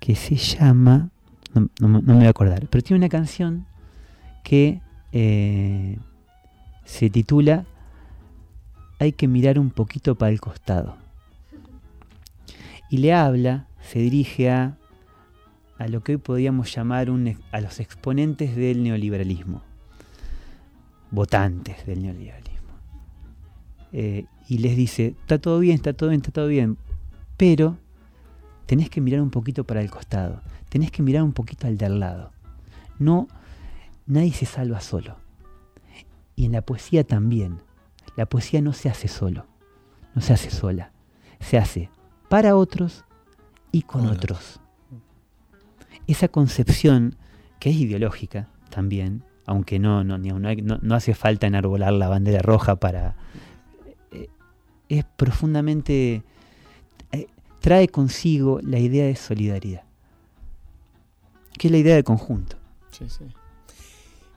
[0.00, 1.10] Que se llama.
[1.54, 2.66] No, no me- no me voy a acordar.
[2.68, 3.64] Pero tiene una canción
[4.42, 4.80] que
[5.12, 5.98] eh,
[6.88, 7.66] se titula
[8.98, 10.96] Hay que mirar un poquito para el costado.
[12.90, 14.78] Y le habla, se dirige a,
[15.78, 17.08] a lo que hoy podríamos llamar
[17.52, 19.62] a los exponentes del neoliberalismo,
[21.10, 22.72] votantes del neoliberalismo.
[23.92, 26.78] Eh, y les dice, está todo bien, está todo bien, está todo bien,
[27.36, 27.76] pero
[28.64, 32.00] tenés que mirar un poquito para el costado, tenés que mirar un poquito al del
[32.00, 32.32] lado.
[32.98, 33.28] No,
[34.06, 35.27] nadie se salva solo.
[36.38, 37.60] Y en la poesía también.
[38.14, 39.46] La poesía no se hace solo,
[40.14, 40.92] no se hace sola,
[41.40, 41.90] se hace
[42.28, 43.04] para otros
[43.72, 44.60] y con otros.
[46.06, 47.16] Esa concepción,
[47.58, 52.76] que es ideológica también, aunque no, no, no- no hace falta enarbolar la bandera roja
[52.76, 53.16] para...
[54.12, 54.28] eh,
[54.88, 56.22] es profundamente...
[57.10, 57.26] eh,
[57.58, 59.82] trae consigo la idea de solidaridad,
[61.58, 62.56] que es la idea de conjunto.
[62.92, 63.24] Sí, sí.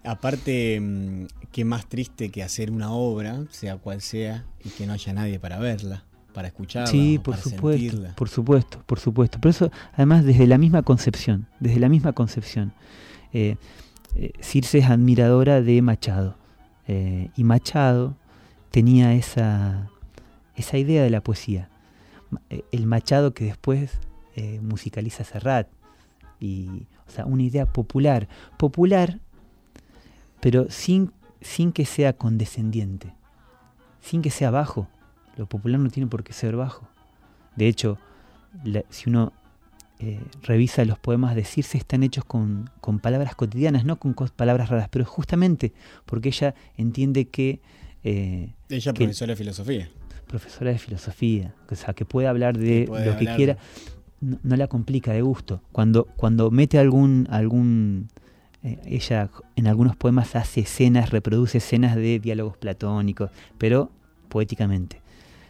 [0.03, 4.93] Aparte, mm, qué más triste que hacer una obra, sea cual sea, y que no
[4.93, 8.15] haya nadie para verla, para escucharla, Sí, por para supuesto, sentirla.
[8.15, 9.39] por supuesto, por supuesto.
[9.39, 12.73] Por eso, además, desde la misma concepción, desde la misma concepción,
[13.33, 13.57] eh,
[14.15, 16.35] eh, Circe es admiradora de Machado.
[16.87, 18.15] eh, y Machado
[18.71, 19.89] tenía esa,
[20.55, 21.69] esa idea de la poesía.
[22.71, 23.91] El Machado que después
[24.61, 25.67] musicaliza Serrat.
[26.39, 28.27] Y, o sea, una idea popular.
[28.57, 29.19] Popular,
[30.41, 33.13] pero sin, sin que sea condescendiente.
[34.01, 34.87] Sin que sea bajo.
[35.37, 36.87] Lo popular no tiene por qué ser bajo.
[37.55, 37.97] De hecho,
[38.63, 39.31] la- si uno
[39.99, 44.69] eh, revisa los poemas de Circe, están hechos con, con palabras cotidianas, no con palabras
[44.69, 45.73] raras, pero justamente
[46.05, 47.59] porque ella entiende que...
[48.03, 49.89] eh, Ella que- profesora de filosofía.
[50.25, 53.57] profesora de filosofía, o sea, que puede hablar de puede lo que quiera,
[54.21, 55.61] no, no la complica de gusto.
[55.71, 58.07] Cuando, cuando mete algún, algún
[58.63, 63.91] eh, ella en algunos poemas hace escenas, reproduce escenas de diálogos platónicos, pero
[64.29, 65.01] poéticamente.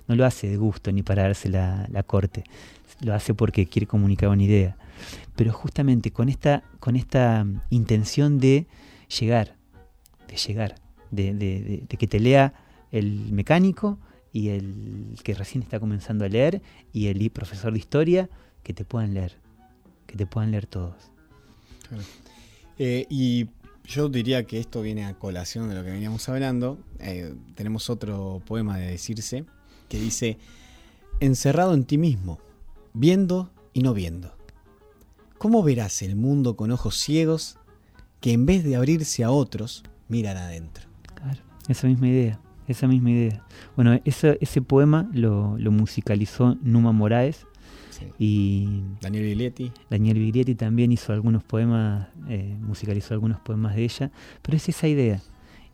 [0.07, 2.43] No lo hace de gusto ni para darse la, la corte,
[3.01, 4.75] lo hace porque quiere comunicar una idea.
[5.35, 8.67] Pero justamente con esta, con esta mm, intención de
[9.19, 9.55] llegar,
[10.27, 10.75] de llegar,
[11.11, 12.53] de, de- que te lea
[12.91, 13.97] el mecánico
[14.33, 16.61] y el que recién está comenzando a leer
[16.93, 18.29] y el profesor de historia
[18.63, 19.37] que te puedan leer,
[20.07, 20.95] que te puedan leer todos.
[22.83, 23.47] Eh, y
[23.85, 26.79] yo diría que esto viene a colación de lo que veníamos hablando.
[26.97, 29.45] Eh, tenemos otro poema de decirse
[29.87, 30.39] que dice,
[31.19, 32.39] encerrado en ti mismo,
[32.93, 34.35] viendo y no viendo.
[35.37, 37.59] ¿Cómo verás el mundo con ojos ciegos
[38.19, 40.85] que en vez de abrirse a otros, miran adentro?
[41.67, 43.45] Esa misma idea, esa misma idea.
[43.75, 47.45] Bueno, ese, ese poema lo, lo musicalizó Numa Moraes
[48.19, 49.71] y Daniel Biglietti.
[49.89, 54.11] Daniel Biglietti también hizo algunos poemas, eh, musicalizó algunos poemas de ella,
[54.41, 55.21] pero es esa idea.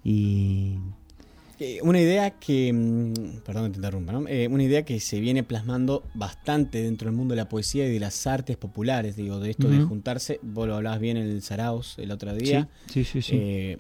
[0.04, 0.78] Y
[1.60, 4.28] Eh, una idea que, mm, perdón que te interrumpa, ¿no?
[4.28, 7.92] Eh, una idea que se viene plasmando bastante dentro del mundo de la poesía y
[7.92, 11.42] de las artes populares, digo, de esto de juntarse, vos lo hablabas bien en el
[11.42, 12.70] Saraos el otro día.
[12.86, 13.36] Sí, sí, sí, sí.
[13.40, 13.80] Eh,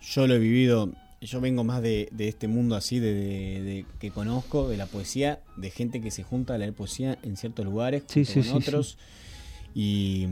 [0.00, 3.86] yo lo he vivido, yo vengo más de, de este mundo así, de, de- de-
[3.98, 7.64] que conozco, de la poesía, de gente que se junta a leer poesía en ciertos
[7.64, 8.98] lugares Sí, con sí, otros.
[9.74, 10.28] Y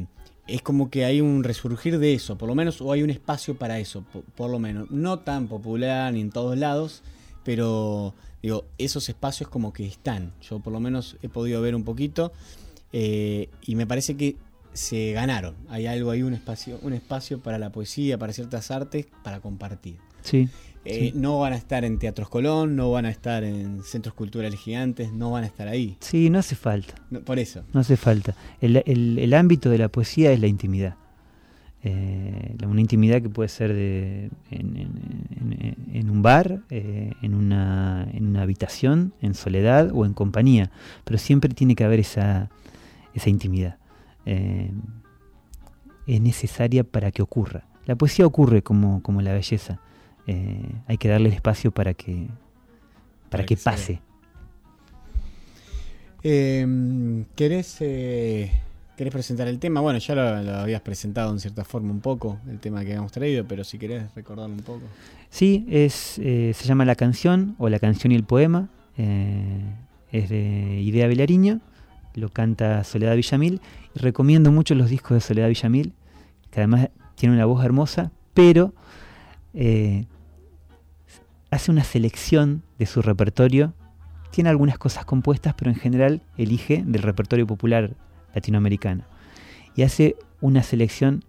[0.46, 3.57] es como que hay un resurgir de eso, por lo menos, o hay un espacio
[3.57, 4.90] para eso, po- por, lo menos.
[4.90, 7.03] No tan popular ni en todos lados,
[7.44, 10.33] pero digo, esos espacios como que están.
[10.40, 12.33] Yo por lo menos he podido ver un poquito
[12.92, 14.37] eh, y me parece que
[14.72, 15.55] se ganaron.
[15.68, 19.97] Hay algo ahí, un espacio, un espacio para la poesía, para ciertas artes, para compartir.
[20.22, 20.49] sí,
[20.89, 21.18] Eh, sí.
[21.18, 25.12] No van a estar en Teatros Colón, no van a estar en centros culturales gigantes,
[25.12, 25.97] no van a estar ahí.
[26.01, 26.95] Sí, no hace falta.
[27.11, 27.64] No, por eso.
[27.72, 28.34] No hace falta.
[28.61, 30.95] El, el- el ámbito de la poesía es la intimidad.
[31.82, 37.34] Eh, una intimidad que puede ser de, en, en- en- en un bar, eh, en,
[37.34, 40.70] una, en una habitación, en soledad o en compañía.
[41.05, 42.51] Pero siempre tiene que haber esa,
[43.14, 43.76] esa intimidad.
[46.07, 47.64] Es necesaria para que ocurra.
[47.87, 49.80] La poesía ocurre como, como la belleza.
[50.27, 54.01] Eh, hay que darle el espacio para que, para, Para que, que se pase.
[56.22, 58.51] Eh, ¿Querés eh,
[58.97, 59.81] ¿Querés presentar el tema?
[59.81, 63.12] Bueno, ya lo, lo habías presentado en cierta forma un poco, el tema que habíamos
[63.12, 64.83] traído, pero si querés recordarlo un poco.
[65.29, 68.70] Sí, es, eh, se llama La canción o La canción y el poema.
[68.97, 69.61] eh,
[70.12, 71.61] es de Idea Vilariño,
[72.14, 73.61] lo canta Soledad Villamil.
[73.95, 75.93] Y recomiendo mucho los discos de Soledad Villamil,
[76.51, 78.72] que además tiene una voz hermosa, pero
[79.53, 80.07] eh,
[81.51, 83.74] hace una selección de su repertorio.
[84.30, 87.94] Tiene algunas cosas compuestas, pero en general elige del repertorio popular
[88.34, 89.05] latinoamericano.
[89.74, 91.24] Y hace una selección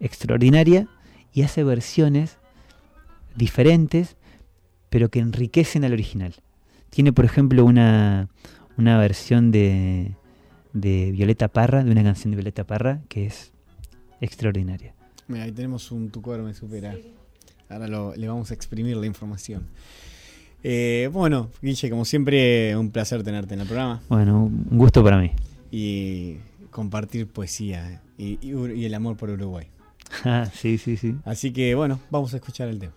[0.00, 0.88] extraordinaria
[1.32, 2.38] y hace versiones
[3.36, 4.16] diferentes,
[4.90, 6.34] pero que enriquecen al original.
[6.90, 8.28] Tiene, por ejemplo, una,
[8.76, 10.16] una versión de,
[10.72, 13.52] de Violeta Parra, de una canción de Violeta Parra, que es
[14.20, 14.94] extraordinaria.
[15.26, 16.96] Mira, ahí tenemos un Tu cuadro me supera.
[17.68, 19.62] Ahora lo- le vamos a exprimir la información.
[20.64, 24.00] Eh, bueno, Guille, como siempre, un placer tenerte en el programa.
[24.08, 25.30] Bueno, un gusto para mí.
[25.70, 26.36] Y
[26.70, 29.66] compartir poesía y, y y el amor por Uruguay.
[30.24, 31.14] Ah, sí, sí, sí.
[31.24, 32.92] Así que bueno, vamos a escuchar el tema.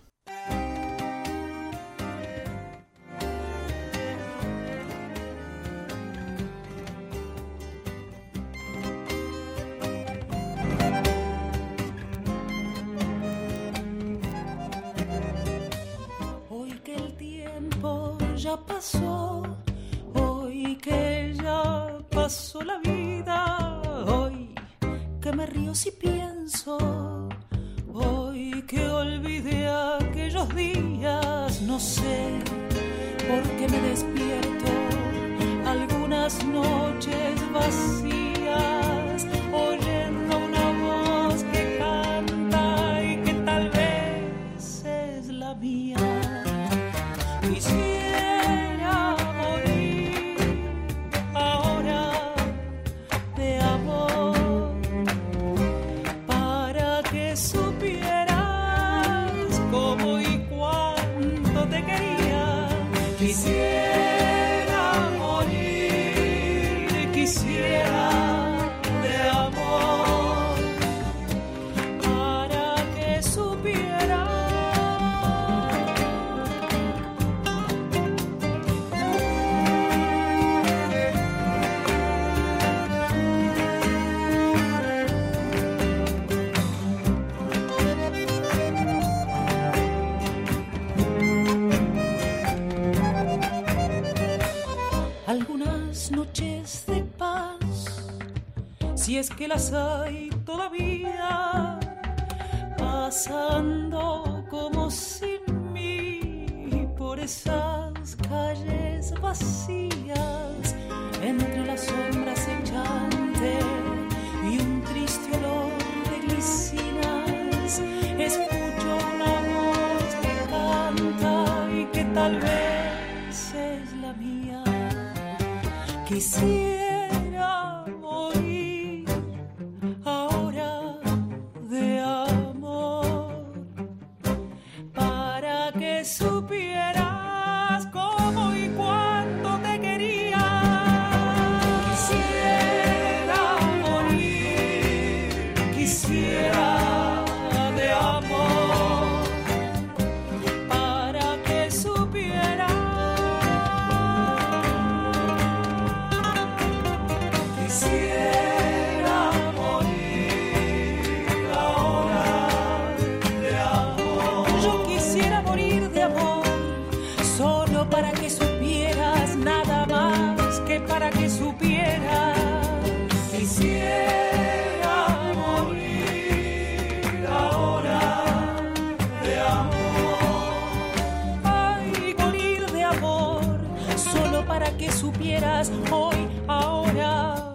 [184.82, 186.16] Que supieras hoy,
[186.48, 187.54] ahora,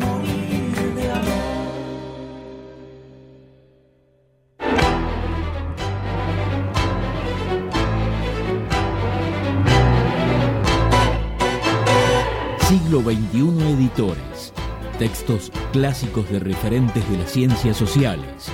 [0.00, 1.24] morir de amor.
[12.68, 14.52] Siglo XXI Editores.
[14.98, 18.50] Textos clásicos de referentes de las ciencias sociales.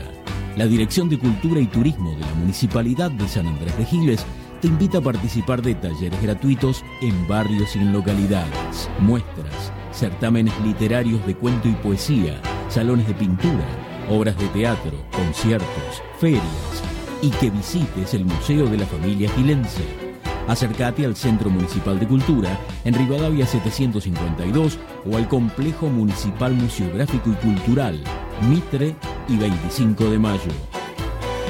[0.56, 4.24] La Dirección de Cultura y Turismo de la Municipalidad de San Andrés de Giles
[4.60, 11.26] te invita a participar de talleres gratuitos en barrios y en localidades, muestras, certámenes literarios
[11.26, 13.64] de cuento y poesía, salones de pintura,
[14.10, 16.42] obras de teatro, conciertos, ferias
[17.22, 19.84] y que visites el Museo de la Familia Gilense.
[20.48, 24.78] Acércate al Centro Municipal de Cultura en Rivadavia 752
[25.10, 28.00] o al Complejo Municipal Museográfico y Cultural,
[28.48, 28.94] Mitre
[29.28, 30.52] y 25 de Mayo.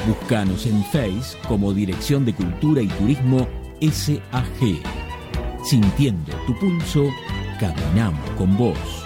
[0.06, 3.46] Búscanos en Face como Dirección de Cultura y Turismo
[3.80, 4.80] SAG.
[5.64, 7.10] Sintiendo tu pulso,
[7.58, 9.05] caminamos con vos.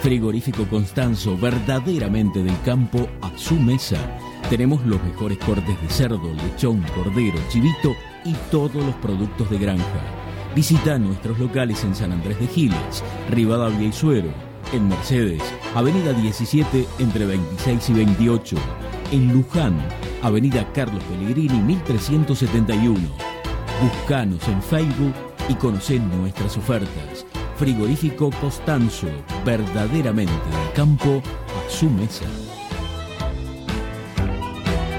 [0.02, 3.98] Frigorífico Constanzo, verdaderamente del campo a su mesa.
[4.50, 7.96] Tenemos los mejores cortes de cerdo, lechón, cordero, chivito
[8.26, 10.04] y todos los productos de granja.
[10.54, 15.42] Visita nuestros locales en San Andrés de Giles, Rivadavia y Suero, en Mercedes,
[15.76, 18.56] Avenida 17 entre 26 y 28,
[19.12, 19.78] en Luján,
[20.22, 23.00] Avenida Carlos Pellegrini 1371.
[23.82, 25.14] Buscanos en Facebook
[25.50, 27.26] y conocé nuestras ofertas.
[27.58, 29.08] Frigorífico Costanzo,
[29.46, 32.26] verdaderamente del campo a su mesa.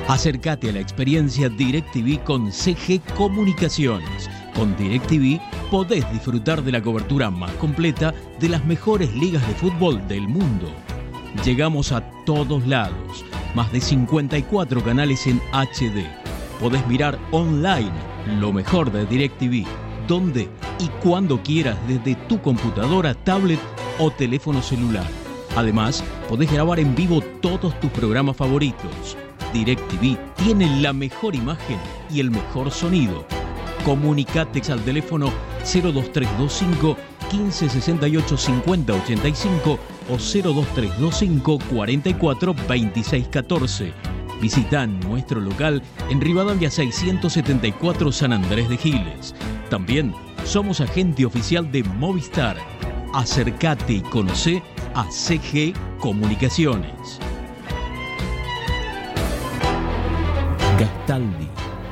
[0.08, 4.28] Acércate a la experiencia DirecTV con CG Comunicaciones.
[4.54, 5.40] Con DirecTV
[5.70, 10.70] podés disfrutar de la cobertura más completa de las mejores ligas de fútbol del mundo.
[11.44, 13.24] Llegamos a todos lados,
[13.54, 16.04] más de 54 canales en HD.
[16.60, 17.92] Podés mirar online
[18.38, 19.66] lo mejor de DirecTV,
[20.06, 20.48] donde
[20.78, 23.60] y cuando quieras desde tu computadora, tablet
[23.98, 25.06] o teléfono celular.
[25.56, 29.16] Además, podés grabar en vivo todos tus programas favoritos.
[29.54, 31.78] DirecTV tiene la mejor imagen
[32.10, 33.26] y el mejor sonido.
[33.84, 36.96] Comunicate al teléfono 02325
[37.32, 39.78] 1568 5085
[40.08, 43.92] o 02325 44 26 14.
[44.40, 49.34] Visita nuestro local en Rivadavia 674 San Andrés de Giles.
[49.70, 50.14] También
[50.44, 52.56] somos agente oficial de Movistar.
[53.14, 54.62] Acércate y conoce
[54.94, 57.20] a CG Comunicaciones.
[60.78, 61.48] Gastaldi,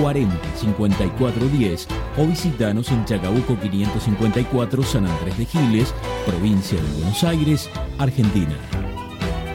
[0.00, 1.88] 40 54 10
[2.18, 5.94] o visitanos en Chacabuco 554 San Andrés de Giles,
[6.26, 8.56] provincia de Buenos Aires, Argentina.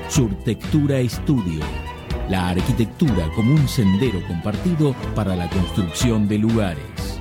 [0.09, 1.61] Surtectura Estudio.
[2.29, 7.19] La arquitectura como un sendero compartido para la construcción de lugares.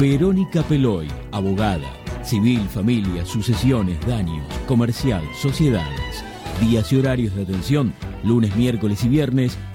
[0.00, 1.88] Verónica Peloy, abogada,
[2.22, 6.24] civil, familia, sucesiones, daños, comercial, sociedades.
[6.60, 9.56] Días y horarios de atención, lunes, miércoles y viernes,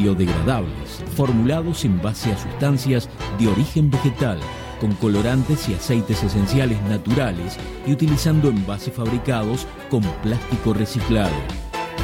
[0.00, 4.40] biodegradables, formulados en base a sustancias de origen vegetal,
[4.80, 11.36] con colorantes y aceites esenciales naturales y utilizando envases fabricados con plástico reciclado.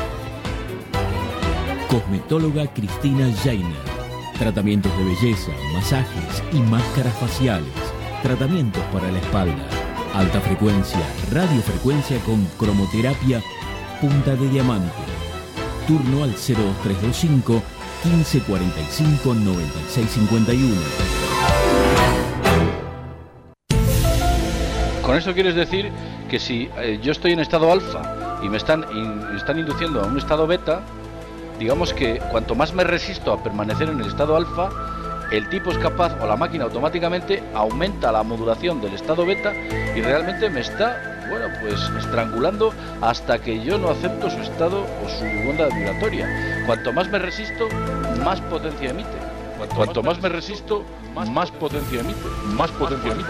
[1.91, 3.75] Cosmetóloga Cristina Jainer.
[4.39, 7.67] Tratamientos de belleza, masajes y máscaras faciales.
[8.23, 9.67] Tratamientos para la espalda.
[10.15, 11.01] Alta frecuencia,
[11.33, 13.43] radiofrecuencia con cromoterapia
[13.99, 14.89] punta de diamante.
[15.85, 17.61] Turno al 02325
[18.05, 20.75] 1545 9651.
[25.03, 25.91] Con eso quieres decir
[26.29, 28.85] que si eh, yo estoy en estado alfa y me están,
[29.35, 30.85] están induciendo a un estado beta,
[31.61, 34.69] digamos que cuanto más me resisto a permanecer en el estado alfa,
[35.31, 39.53] el tipo es capaz o la máquina automáticamente aumenta la modulación del estado beta
[39.95, 45.09] y realmente me está, bueno, pues estrangulando hasta que yo no acepto su estado o
[45.09, 46.63] su onda vibratoria.
[46.65, 47.69] Cuanto más me resisto,
[48.25, 49.09] más potencia emite.
[49.75, 50.83] Cuanto, más me resisto,
[51.13, 52.27] más, potencia emite.
[52.57, 53.29] Más potencia emite.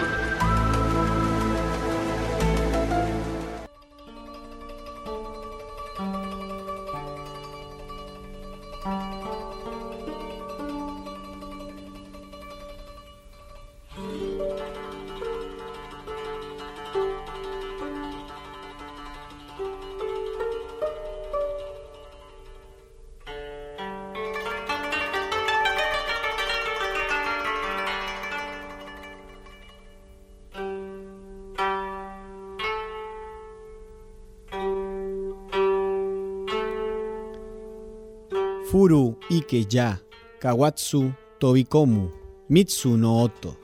[39.22, 40.02] Furu Ike Ya,
[40.40, 42.12] Kawatsu Tobikomu,
[42.50, 43.58] Mitsu no Oto.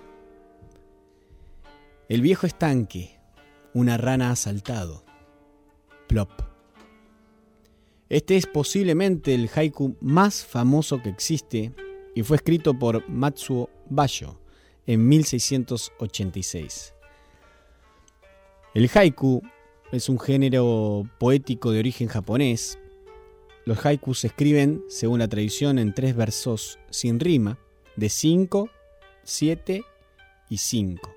[2.10, 3.20] El viejo estanque,
[3.74, 5.04] una rana ha saltado.
[6.08, 6.30] Plop.
[8.10, 11.74] Este es posiblemente el haiku más famoso que existe
[12.16, 14.40] y fue escrito por Matsuo Basho
[14.86, 16.94] en 1686.
[18.74, 19.42] El haiku
[19.92, 22.80] es un género poético de origen japonés
[23.68, 27.60] los haikus se escriben, según la tradición, en tres versos sin rima,
[27.98, 28.70] de 5,
[29.26, 29.84] 7
[30.48, 31.14] y 5.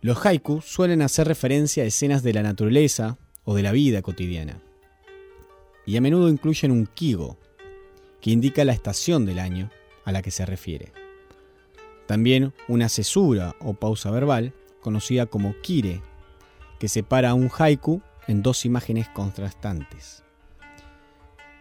[0.00, 4.62] Los haikus suelen hacer referencia a escenas de la naturaleza o de la vida cotidiana.
[5.84, 7.36] Y a menudo incluyen un kigo,
[8.20, 9.68] que indica la estación del año
[10.04, 10.92] a la que se refiere.
[12.06, 16.02] También una cesura o pausa verbal, conocida como kire,
[16.78, 20.22] que separa un haiku en dos imágenes contrastantes.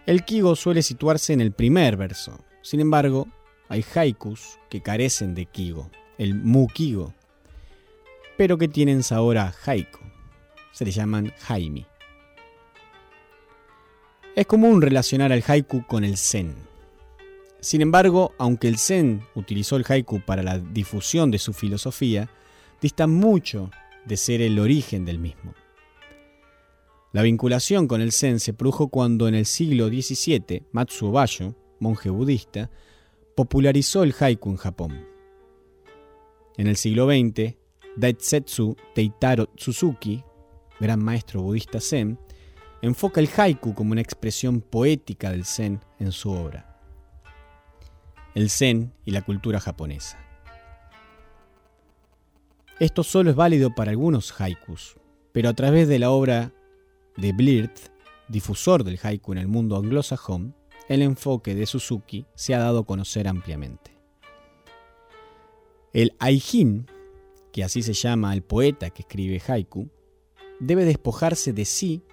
[0.06, 2.40] El kigo suele situarse en el primer verso.
[2.62, 3.28] Sin embargo,
[3.70, 7.14] hay haikus que carecen de kigo, el mukigo,
[8.38, 10.00] pero que tienen sabor a haiku.
[10.72, 11.86] Se le llaman haimi.
[14.36, 16.56] Es común relacionar al haiku con el zen.
[17.60, 22.30] Sin embargo, aunque el zen utilizó el haiku para la difusión de su filosofía,
[22.80, 23.72] dista mucho
[24.06, 25.54] de ser el origen del mismo.
[27.18, 32.12] La vinculación con el Zen se produjo cuando en el siglo XVII Matsuo Basho, monje
[32.12, 32.70] budista,
[33.36, 35.04] popularizó el haiku en Japón.
[36.58, 37.56] En el siglo XX,
[37.96, 40.24] Daisetsu Teitaro Suzuki,
[40.80, 42.20] gran maestro budista Zen,
[42.84, 46.80] enfoca el haiku como una expresión poética del Zen en su obra.
[48.36, 50.20] El Zen y la cultura japonesa.
[52.80, 54.98] Esto solo es válido para algunos haikus,
[55.32, 56.54] pero a través de la obra
[57.18, 57.92] de Blirth,
[58.30, 60.56] difusor del haiku en el mundo anglosajón,
[60.88, 63.92] el enfoque de Suzuki se ha dado a conocer ampliamente.
[65.94, 66.88] El Aijin
[67.58, 69.90] que así se llama el poeta que escribe haiku,
[70.60, 72.04] debe despojarse de sí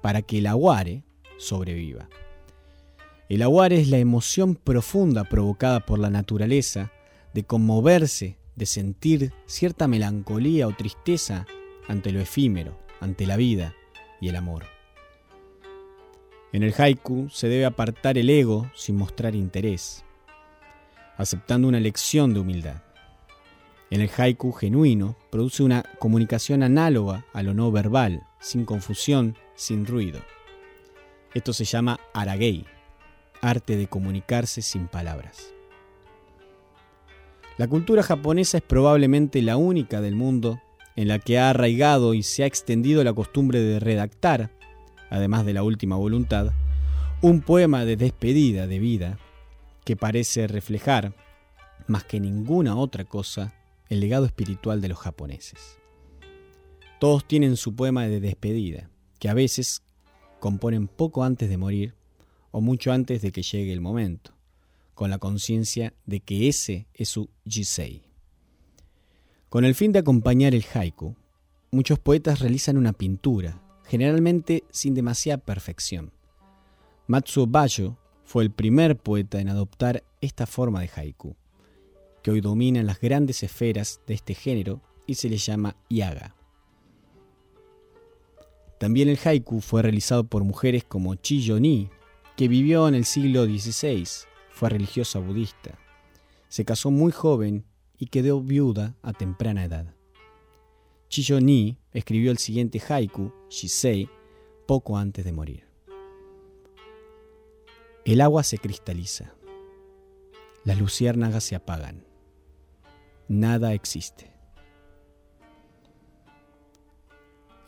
[0.00, 1.02] para que el aguare
[1.38, 2.08] sobreviva.
[3.28, 6.92] El aguare es la emoción profunda provocada por la naturaleza
[7.34, 11.46] de conmoverse, de sentir cierta melancolía o tristeza
[11.88, 13.74] ante lo efímero, ante la vida
[14.22, 14.64] y el amor.
[16.52, 20.04] En el haiku se debe apartar el ego sin mostrar interés,
[21.16, 22.82] aceptando una lección de humildad.
[23.90, 29.86] En el haiku genuino produce una comunicación análoga a lo no verbal, sin confusión, sin
[29.86, 30.20] ruido.
[31.34, 32.64] Esto se llama aragei,
[33.40, 35.52] arte de comunicarse sin palabras.
[37.58, 40.60] La cultura japonesa es probablemente la única del mundo
[40.96, 44.50] en la que ha arraigado y se ha extendido la costumbre de redactar,
[45.10, 46.52] además de la última voluntad,
[47.20, 49.18] un poema de despedida de vida
[49.84, 51.14] que parece reflejar,
[51.86, 53.54] más que ninguna otra cosa,
[53.88, 55.78] el legado espiritual de los japoneses.
[56.98, 59.82] Todos tienen su poema de despedida, que a veces
[60.40, 61.94] componen poco antes de morir
[62.50, 64.32] o mucho antes de que llegue el momento,
[64.94, 68.11] con la conciencia de que ese es su jisei.
[69.52, 71.14] Con el fin de acompañar el haiku,
[71.72, 76.10] muchos poetas realizan una pintura, generalmente sin demasiada perfección.
[77.06, 81.36] Matsuo Bayo fue el primer poeta en adoptar esta forma de haiku
[82.22, 86.34] que hoy dominan las grandes esferas de este género y se le llama yaga.
[88.78, 91.90] También el haiku fue realizado por mujeres como Chiyo Ni,
[92.38, 94.08] que vivió en el siglo XVI,
[94.48, 95.78] fue religiosa budista.
[96.48, 97.66] Se casó muy joven
[98.02, 99.94] y quedó viuda a temprana edad.
[101.08, 104.10] Chiyo Ni escribió el siguiente haiku, Shisei,
[104.66, 105.68] poco antes de morir.
[108.04, 109.36] El agua se cristaliza.
[110.64, 112.04] Las luciérnagas se apagan
[113.28, 114.32] nada existe.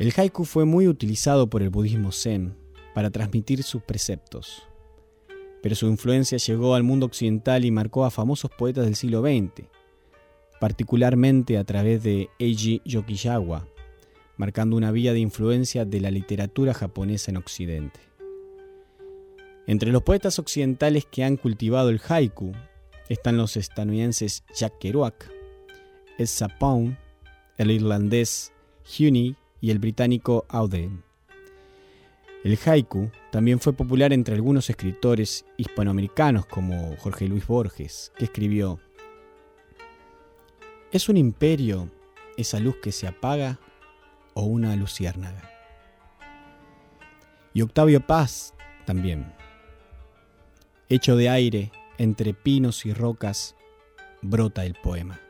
[0.00, 2.58] El haiku fue muy utilizado por el budismo zen
[2.92, 4.64] para transmitir sus preceptos,
[5.62, 9.68] pero su influencia llegó al mundo occidental y marcó a famosos poetas del siglo XX,
[10.64, 13.68] particularmente a través de Eiji Yokiyawa,
[14.38, 18.00] marcando una vía de influencia de la literatura japonesa en Occidente.
[19.66, 22.52] Entre los poetas occidentales que han cultivado el haiku
[23.10, 25.30] están los estadounidenses Jack Kerouac,
[26.16, 26.96] es Sapon,
[27.58, 28.50] el irlandés
[28.98, 31.04] Huni y el británico Auden.
[32.42, 38.80] El haiku también fue popular entre algunos escritores hispanoamericanos como Jorge Luis Borges, que escribió,
[40.94, 41.90] ¿Es un imperio
[42.36, 43.58] esa luz que se apaga
[44.32, 45.50] o una luciérnaga?
[47.52, 48.54] Y Octavio Paz
[48.86, 49.34] también.
[50.88, 53.56] Hecho de aire, entre pinos y rocas,
[54.22, 55.20] brota el poema.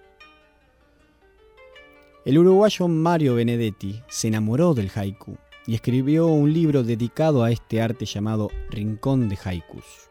[2.27, 7.81] El uruguayo Mario Benedetti se enamoró del haiku y escribió un libro dedicado a este
[7.81, 10.11] arte llamado Rincón de Haikus.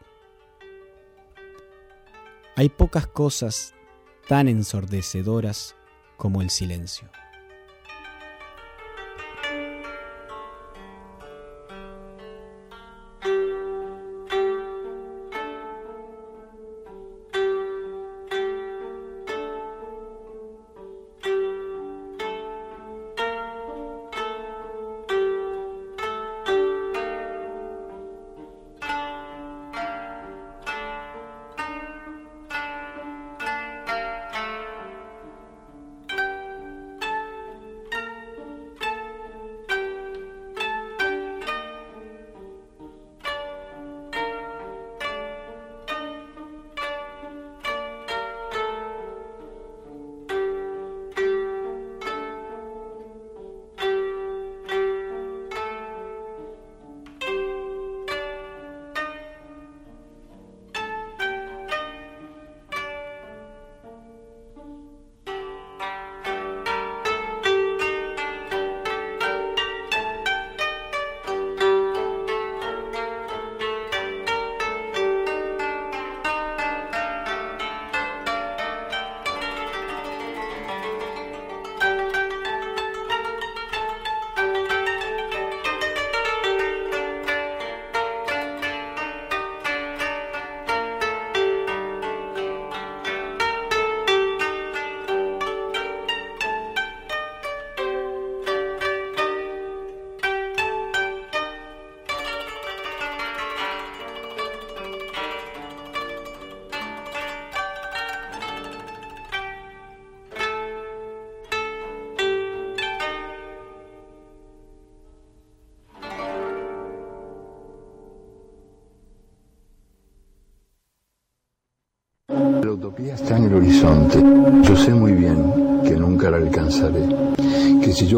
[2.56, 3.73] Hay pocas cosas
[4.28, 5.74] tan ensordecedoras
[6.16, 7.08] como el silencio.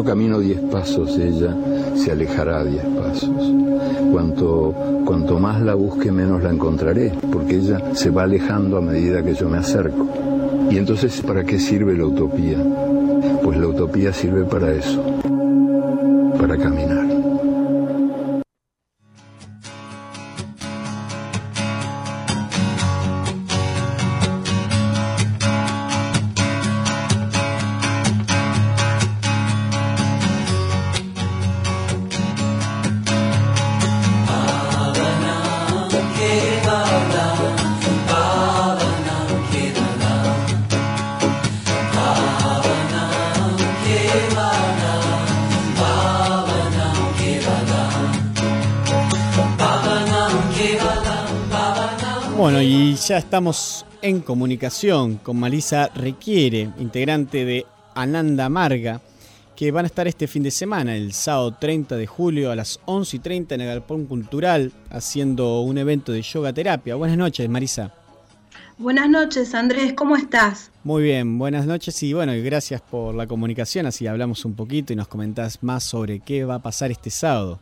[0.07, 1.53] Camino diez pasos, ella
[1.95, 3.53] se alejará diez pasos.
[4.09, 4.73] Cuanto,
[5.05, 9.33] cuanto más la busque, menos la encontraré, porque ella se va alejando a medida que
[9.33, 10.07] yo me acerco.
[10.71, 12.57] Y entonces, ¿para qué sirve la utopía?
[13.43, 15.03] Pues la utopía sirve para eso,
[16.39, 17.06] para caminar.
[53.17, 57.65] Ya estamos en comunicación con Malisa Requiere, integrante de
[57.95, 59.01] Ananda Marga,
[59.55, 62.79] que van a estar este fin de semana, el sábado 30 de julio a las
[62.85, 66.93] 11 y 30 en el Galpón Cultural, haciendo un evento de yoga terapia.
[66.93, 67.91] Buenas noches, Marisa.
[68.77, 70.69] Buenas noches, Andrés, ¿cómo estás?
[70.83, 74.95] Muy bien, buenas noches y bueno, gracias por la comunicación, así hablamos un poquito y
[74.95, 77.59] nos comentás más sobre qué va a pasar este sábado.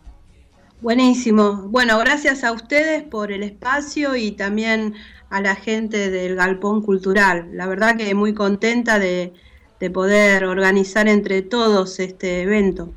[0.82, 1.68] Buenísimo.
[1.70, 4.94] Bueno, gracias a ustedes por el espacio y también
[5.30, 7.50] a la gente del Galpón Cultural.
[7.54, 9.34] La verdad que muy contenta de,
[9.80, 12.94] de poder organizar entre todos este evento.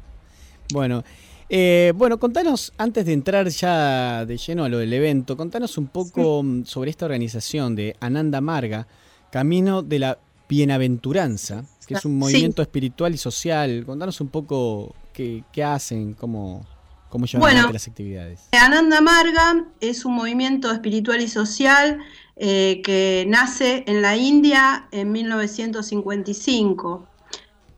[0.73, 1.03] Bueno,
[1.49, 5.87] eh, bueno, contanos, antes de entrar ya de lleno a lo del evento, contanos un
[5.87, 8.87] poco mm, sobre esta organización de Ananda Marga,
[9.31, 10.19] Camino de la
[10.49, 12.19] Bienaventuranza, que es un Sí.
[12.19, 13.85] movimiento espiritual y social.
[13.87, 16.67] Contanos un poco qué, qué hacen, cómo,
[17.09, 17.73] cómo llevan Bueno.
[17.73, 18.49] las actividades.
[18.53, 21.99] Ananda Marga es un movimiento espiritual y social
[22.37, 27.07] eh, que nace en la India en 1955.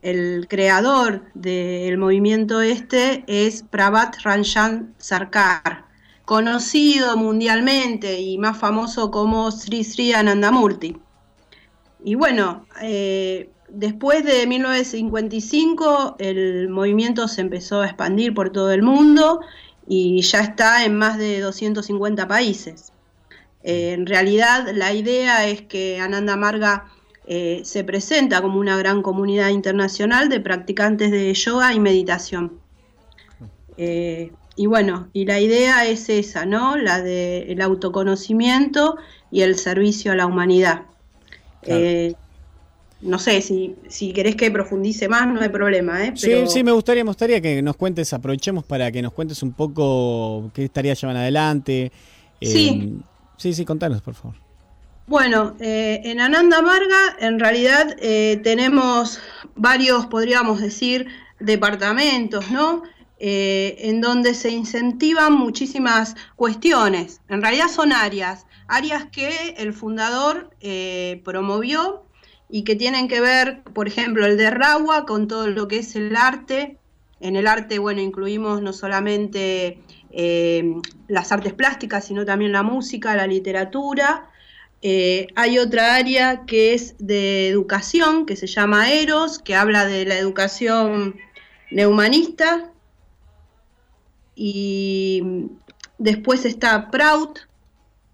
[0.01, 5.85] El creador del movimiento este es Prabhat Ranjan Sarkar,
[6.25, 10.97] conocido mundialmente y más famoso como Sri Sri Anandamurti.
[12.03, 18.83] Y bueno, eh, después de 1955 el movimiento se empezó a expandir por todo el
[18.83, 19.41] mundo
[19.87, 22.91] y ya está en más de 250 países.
[23.63, 26.85] Eh, en realidad la idea es que Ananda Marga
[27.27, 32.59] eh, se presenta como una gran comunidad internacional de practicantes de yoga y meditación.
[33.77, 36.75] Eh, y bueno, y la idea es esa, ¿no?
[36.75, 38.97] La del autoconocimiento
[39.31, 40.83] y el servicio a la humanidad.
[41.63, 42.15] Eh,
[43.01, 46.13] no sé, si, si querés que profundice más, no hay problema, ¿eh?
[46.21, 49.41] Pero- Sí, sí, me gustaría, me gustaría que nos cuentes, aprovechemos para que nos cuentes
[49.43, 51.91] un poco qué estaría llevan adelante.
[52.39, 52.97] Eh, Sí.
[53.37, 54.35] Sí, sí, contanos, por favor.
[55.07, 59.19] Bueno, eh, en Ananda Marga en realidad eh, tenemos
[59.55, 61.07] varios, podríamos decir,
[61.39, 62.83] departamentos, ¿no?
[63.23, 67.21] En donde se incentivan muchísimas cuestiones.
[67.29, 70.49] En realidad son áreas, áreas que el fundador
[71.23, 72.03] promovió
[72.51, 75.95] y que tienen que ver, por ejemplo, el de Rawa con todo lo que es
[75.95, 76.77] el arte.
[77.21, 79.79] En el arte, bueno, incluimos no solamente
[80.11, 80.75] eh,
[81.07, 84.29] las artes plásticas, sino también la música, la literatura.
[84.81, 90.05] Eh, hay otra área que es de educación, que se llama Eros, que habla de
[90.05, 91.15] la educación
[91.71, 92.69] neumanista.
[94.35, 95.23] Y
[95.97, 97.39] después está Prout,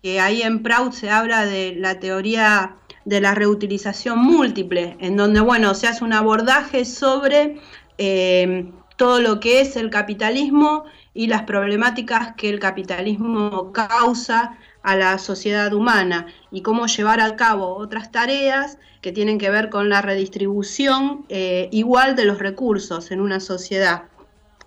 [0.03, 2.77] que ahí en Prout se habla de la teoría
[3.07, 7.55] de la reutilización múltiple, en donde, bueno, se hace un abordaje sobre
[7.97, 10.83] eh, todo lo que es el capitalismo
[11.13, 17.37] y las problemáticas que el capitalismo causa a la sociedad humana y cómo llevar a
[17.37, 23.11] cabo otras tareas que tienen que ver con la redistribución eh, igual de los recursos
[23.11, 24.03] en una sociedad.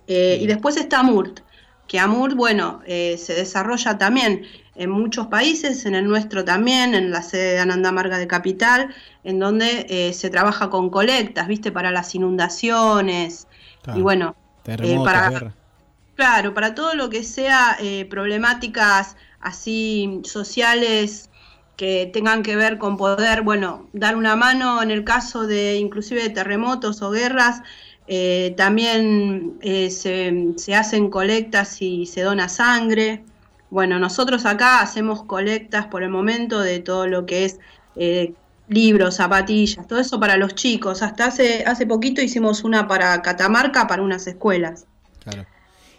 [0.07, 1.41] Eh, y después está AMURT,
[1.87, 4.47] que AMURT, bueno, eh, se desarrolla también
[4.81, 8.95] en muchos países, en el nuestro también, en la sede de Ananda Marga de Capital,
[9.25, 11.71] en donde eh, se trabaja con colectas, ¿viste?
[11.71, 13.47] Para las inundaciones
[13.95, 14.35] y bueno,
[14.67, 15.55] eh, para, guerra.
[16.15, 21.29] Claro, para todo lo que sea eh, problemáticas así sociales
[21.77, 26.23] que tengan que ver con poder, bueno, dar una mano en el caso de inclusive
[26.23, 27.63] de terremotos o guerras,
[28.07, 33.23] eh, también eh, se, se hacen colectas y se dona sangre.
[33.71, 37.59] Bueno, nosotros acá hacemos colectas por el momento de todo lo que es
[37.97, 38.35] eh,
[38.69, 41.03] libros, zapatillas, todo eso para los chicos.
[41.03, 44.87] Hasta hace, hace poquito hicimos una para Catamarca, para unas escuelas.
[45.21, 45.47] Claro.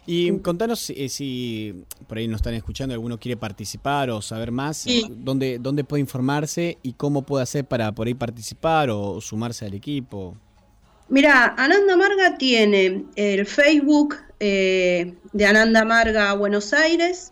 [0.04, 4.84] Y contanos eh, si por ahí nos están escuchando, alguno quiere participar o saber más,
[5.08, 9.74] ¿dónde, dónde puede informarse y cómo puede hacer para por ahí participar o sumarse al
[9.74, 10.36] equipo.
[11.08, 17.31] Mira, Ananda Marga tiene el Facebook eh, de Ananda Marga Buenos Aires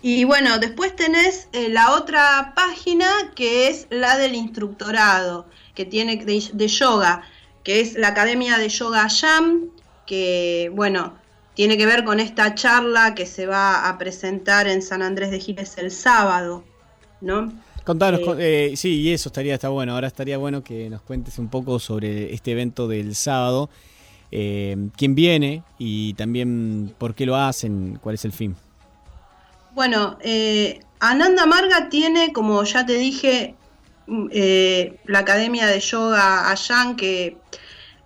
[0.00, 6.68] Y bueno, después tenés la otra página que es la del instructorado, que tiene de,
[6.68, 7.22] yoga,
[7.64, 9.70] que es la Academia de Yoga Jam,
[10.06, 11.19] que bueno,
[11.60, 15.40] tiene que ver con esta charla que se va a presentar en San Andrés de
[15.40, 16.64] Giles el sábado,
[17.20, 17.52] ¿no?
[17.84, 19.92] Contanos, eh, eh, sí, y eso estaría está bueno.
[19.92, 23.68] Ahora estaría bueno que nos cuentes un poco sobre este evento del sábado.
[24.32, 27.98] Eh, ¿Quién viene y también por qué lo hacen?
[28.02, 28.56] ¿Cuál es el fin?
[29.74, 30.16] Bueno,
[30.98, 33.54] Ananda Marga tiene, como ya te dije,
[34.06, 34.28] mm,
[35.04, 37.36] la Academia de Yoga Ayan, que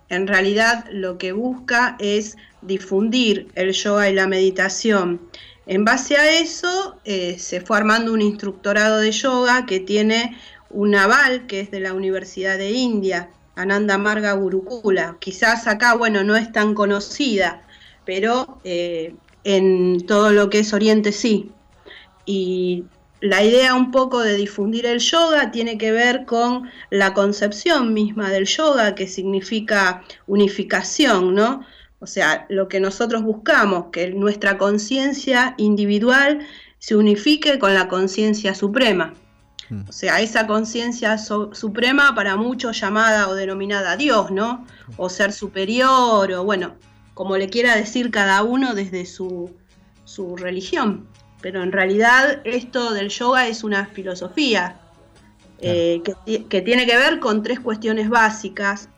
[0.09, 2.35] en realidad lo que busca es
[2.65, 5.21] difundir el yoga y la meditación.
[5.67, 10.37] En base a eso eh, se fue armando un instructorado de yoga que tiene
[10.69, 15.17] un aval que es de la Universidad de India, Ananda Marga Gurukula.
[15.19, 17.61] Quizás acá, bueno, no es tan conocida,
[18.05, 21.51] pero eh, en todo lo que es Oriente sí.
[22.25, 22.85] Y
[23.21, 28.29] la idea un poco de difundir el yoga tiene que ver con la concepción misma
[28.29, 31.65] del yoga, que significa unificación, ¿no?
[32.05, 36.45] O sea, lo que nosotros buscamos, que nuestra conciencia individual
[36.77, 39.15] se unifique con la conciencia suprema.
[39.69, 39.89] Hmm.
[39.89, 44.67] O sea, esa conciencia suprema para muchos llamada o denominada Dios, ¿no?
[44.97, 46.75] O ser superior, o bueno,
[47.15, 49.49] como le quiera decir cada uno desde su,
[50.37, 51.07] religión.
[51.41, 54.79] Pero en realidad esto del yoga es una filosofía
[55.57, 58.89] eh, que, que tiene que ver con tres cuestiones básicas,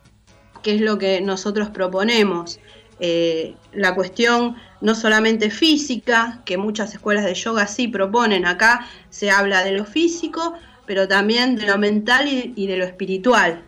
[0.62, 2.60] que es lo que nosotros proponemos.
[3.00, 9.30] Eh, la cuestión no solamente física, que muchas escuelas de yoga sí proponen, acá se
[9.30, 10.54] habla de lo físico,
[10.86, 13.62] pero también de lo mental y, de lo espiritual.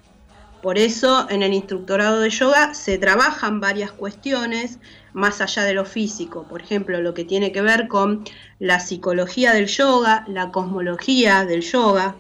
[0.63, 4.79] Por eso en el instructorado de yoga se trabajan varias cuestiones
[5.13, 6.45] más allá de lo físico.
[6.49, 8.25] Por ejemplo, lo que tiene que ver con
[8.59, 12.17] la psicología del yoga, la cosmología del yoga,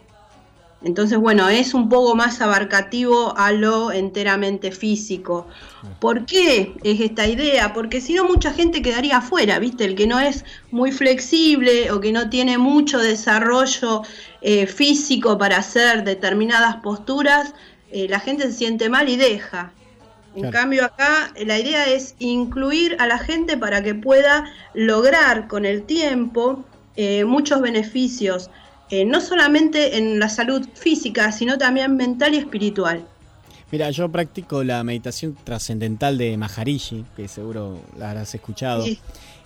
[0.82, 5.46] entonces, bueno, es un poco más abarcativo a lo enteramente físico.
[5.98, 7.74] ¿Por qué es esta idea?
[7.74, 9.84] Porque si no, mucha gente quedaría afuera, ¿viste?
[9.84, 14.02] El que no es muy flexible o que no tiene mucho desarrollo
[14.40, 17.54] eh, físico para hacer determinadas posturas,
[17.92, 19.72] eh, la gente se siente mal y deja.
[20.34, 25.66] En cambio acá la idea es incluir a la gente para que pueda lograr con
[25.66, 26.64] el tiempo
[26.94, 28.48] eh, muchos beneficios
[28.90, 33.04] eh, no solamente en la salud física, sino también mental y espiritual.
[33.70, 38.84] Mira, yo practico la meditación trascendental de Maharishi, que seguro la habrás escuchado.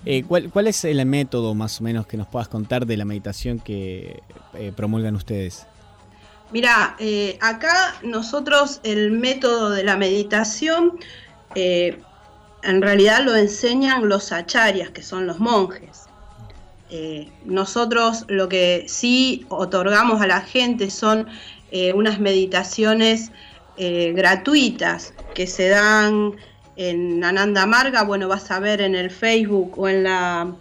[0.06, 3.58] Eh, ¿cuál, es el método más o menos que nos puedas contar de la meditación
[3.58, 4.20] que
[4.54, 5.66] eh, promulgan ustedes?
[6.52, 6.96] Mira,
[7.40, 10.98] acá nosotros el método de la meditación
[11.54, 16.04] en realidad lo enseñan los acharyas, que son los monjes.
[16.96, 21.26] Eh, nosotros lo que sí otorgamos a la gente son
[21.72, 23.32] eh, unas meditaciones
[23.76, 26.36] eh, gratuitas que se dan
[26.76, 30.54] en Ananda Marga, bueno, vas a ver en el Facebook o en la,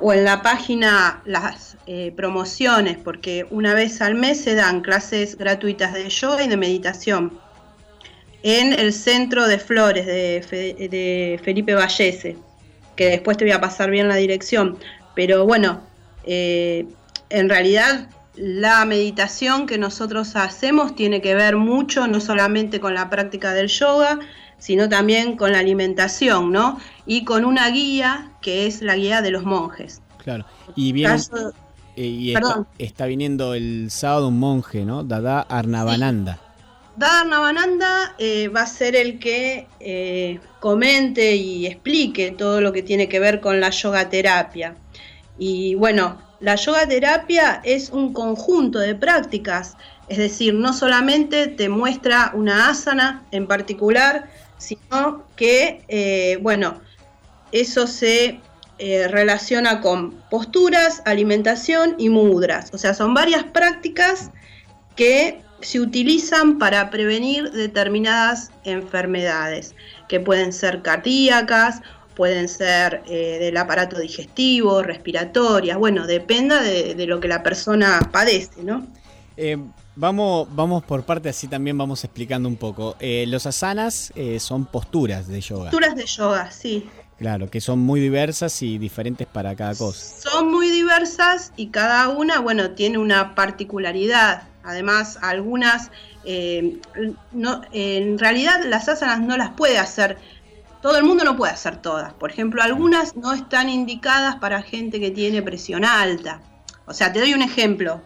[0.00, 1.76] o en la página las
[2.16, 7.38] promociones, porque una vez al mes se dan clases gratuitas de yoga y de meditación
[8.42, 10.40] en el Centro de Flores de,
[10.90, 12.36] de Felipe Vallese,
[12.96, 14.78] que después te voy a pasar bien la dirección.
[15.18, 15.80] Pero bueno,
[16.22, 16.86] eh,
[17.28, 23.10] en realidad la meditación que nosotros hacemos tiene que ver mucho, no solamente con la
[23.10, 24.20] práctica del yoga,
[24.58, 26.78] sino también con la alimentación, ¿no?
[27.04, 30.02] Y con una guía que es la guía de los monjes.
[30.22, 30.44] Claro.
[30.76, 31.16] Y bien.
[31.96, 32.34] Eh, y
[32.78, 35.02] está, viniendo el sábado un monje, ¿no?
[35.02, 36.38] Dada Arnabananda.
[36.94, 43.08] Dadar eh, va a ser el que eh, comente y explique todo lo que tiene
[43.08, 44.76] que ver con la yoga terapia.
[45.38, 49.76] Y bueno, la yoga terapia es un conjunto de prácticas,
[50.08, 56.80] es decir, no solamente te muestra una asana en particular, sino que, eh, bueno,
[57.52, 58.40] eso se
[58.78, 62.70] eh, relaciona con posturas, alimentación y mudras.
[62.72, 64.30] O sea, son varias prácticas
[64.96, 69.74] que se utilizan para prevenir determinadas enfermedades,
[70.08, 71.82] que pueden ser cardíacas,
[72.18, 78.62] pueden ser eh, del aparato digestivo, respiratorias, bueno, dependa de, lo que la persona padece,
[78.62, 78.86] ¿no?
[79.38, 79.56] Eh,
[79.96, 82.96] vamos, vamos por parte, así también vamos explicando un poco.
[83.00, 85.70] los asanas son posturas de yoga.
[85.70, 86.86] Posturas de yoga, sí.
[87.18, 90.30] Claro, que son muy diversas y diferentes para cada cosa.
[90.30, 94.44] Son muy diversas y cada una, bueno, tiene una particularidad.
[94.62, 95.90] Además, algunas,
[96.24, 96.76] eh,
[97.32, 100.16] no, en realidad las asanas no las puede hacer,
[100.88, 102.14] todo el mundo no puede hacer todas.
[102.14, 106.40] Por ejemplo, algunas no están indicadas para gente que tiene presión alta.
[106.86, 108.00] O sea, te doy un ejemplo.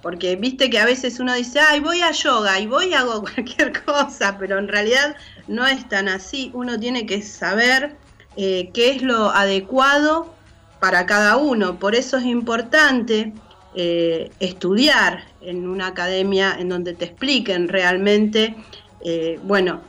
[0.00, 3.22] Porque viste que a veces uno dice, ay, voy a yoga y voy a hago
[3.34, 5.16] cualquier cosa, pero en realidad
[5.48, 6.52] no es tan así.
[6.54, 7.96] Uno tiene que saber
[8.36, 10.32] eh, qué es lo adecuado
[10.78, 11.80] para cada uno.
[11.80, 13.32] Por eso es importante
[13.74, 18.54] eh, estudiar en una academia en donde te expliquen realmente,
[19.00, 19.80] eh, bueno,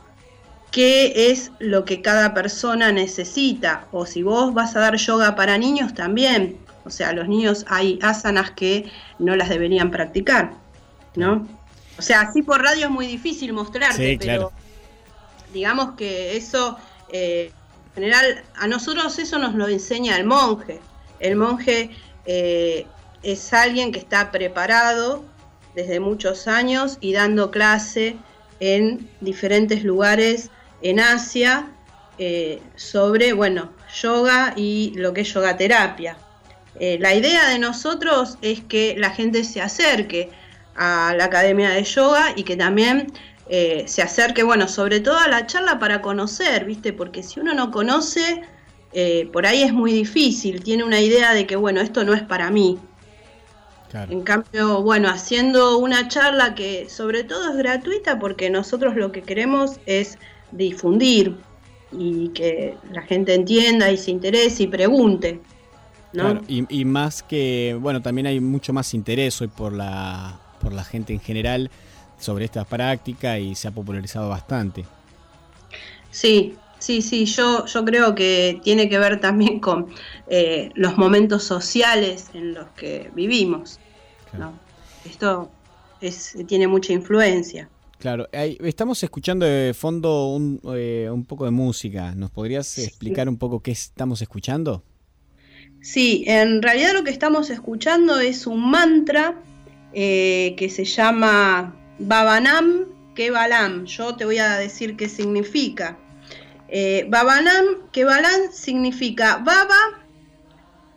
[0.70, 3.86] qué es lo que cada persona necesita.
[3.92, 6.58] O si vos vas a dar yoga para niños también.
[6.84, 10.52] O sea, los niños hay asanas que no las deberían practicar,
[11.16, 11.46] ¿no?
[11.98, 14.52] O sea, así por radio es muy difícil mostrarte, pero
[15.52, 16.76] digamos que eso,
[17.10, 17.50] eh,
[17.88, 20.80] en general, a nosotros eso nos lo enseña el monje.
[21.18, 21.90] El monje
[22.26, 22.86] eh,
[23.22, 25.24] es alguien que está preparado
[25.74, 28.16] desde muchos años y dando clase
[28.60, 30.50] en diferentes lugares
[30.82, 31.70] en Asia
[32.18, 33.72] eh, sobre, bueno,
[34.02, 36.16] yoga y lo que es yoga terapia.
[36.78, 40.30] Eh, la idea de nosotros es que la gente se acerque
[40.74, 43.12] a la academia de yoga y que también
[43.48, 46.92] eh, se acerque, bueno, sobre todo a la charla para conocer, ¿viste?
[46.92, 48.42] Porque si uno no conoce,
[48.92, 52.22] eh, por ahí es muy difícil, tiene una idea de que, bueno, esto no es
[52.22, 52.78] para mí.
[54.10, 59.22] En cambio, bueno, haciendo una charla que sobre todo es gratuita porque nosotros lo que
[59.22, 60.18] queremos es
[60.56, 61.36] difundir
[61.92, 65.40] y que la gente entienda y se interese y pregunte
[66.48, 71.12] y, más que, bueno, también hay mucho más interés hoy por la, por la gente
[71.12, 71.70] en general
[72.18, 74.84] sobre esta práctica y se ha popularizado bastante.
[76.10, 79.88] Sí, sí, sí, yo, yo creo que tiene que ver también con
[80.28, 83.78] eh, los momentos sociales en los que vivimos.
[85.04, 85.50] Esto
[86.00, 87.68] es, tiene mucha influencia.
[87.98, 92.14] Claro, estamos escuchando de fondo un, eh, un poco de música.
[92.14, 94.82] ¿Nos podrías explicar un poco qué estamos escuchando?
[95.80, 99.40] Sí, en realidad lo que estamos escuchando es un mantra
[99.92, 103.86] eh, que se llama Babanam Kebalam.
[103.86, 105.98] Yo te voy a decir qué significa.
[106.68, 110.06] Eh, Babanam Kebalam significa Baba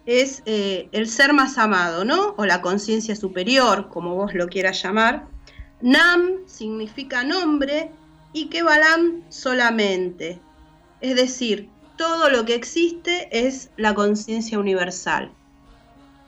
[0.06, 2.34] es eh, el ser más amado, ¿no?
[2.38, 5.28] O la conciencia superior, como vos lo quieras llamar.
[5.82, 7.92] Nam significa nombre
[8.34, 10.40] y Kebalam solamente.
[11.02, 15.32] Es decir, todo lo que existe es la conciencia universal.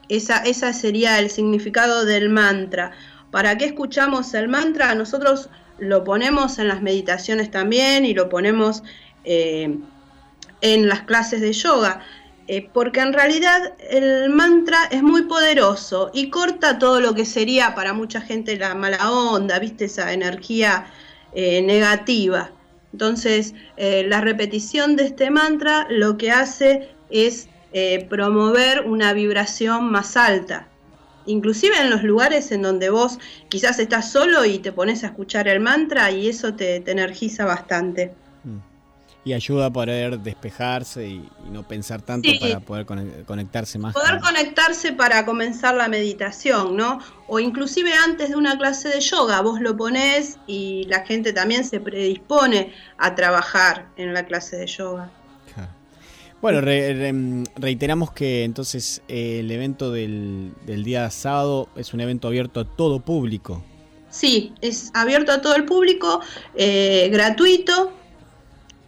[0.08, 2.92] Esa, esa sería el significado del mantra.
[3.30, 4.94] ¿Para qué escuchamos el mantra?
[4.94, 5.48] Nosotros
[5.78, 8.82] lo ponemos en las meditaciones también y lo ponemos
[9.24, 9.78] eh,
[10.60, 12.02] en las clases de yoga,
[12.52, 17.74] eh, porque en realidad el mantra es muy poderoso y corta todo lo que sería
[17.74, 20.84] para mucha gente la mala onda, viste esa energía
[21.32, 22.50] eh, negativa.
[22.92, 27.48] Entonces, eh, la repetición de este mantra lo que hace es
[28.10, 30.68] promover una vibración más alta.
[31.24, 33.18] Inclusive en los lugares en donde vos
[33.48, 38.12] quizás estás solo y te pones a escuchar el mantra y eso te energiza bastante
[39.24, 42.86] y ayuda a poder despejarse y, no pensar tanto para poder
[43.26, 43.94] conectarse más.
[43.94, 46.98] Poder conectarse para comenzar la meditación, ¿no?
[47.28, 51.64] O inclusive antes de una clase de yoga, vos lo ponés y la gente también
[51.64, 55.10] se predispone a trabajar en la clase de yoga.
[56.42, 62.98] Bueno, reiteramos que entonces el evento del, día sábado es un evento abierto a todo
[62.98, 63.62] público.
[64.10, 66.20] Sí, es abierto a todo el público,
[66.56, 67.92] eh, gratuito,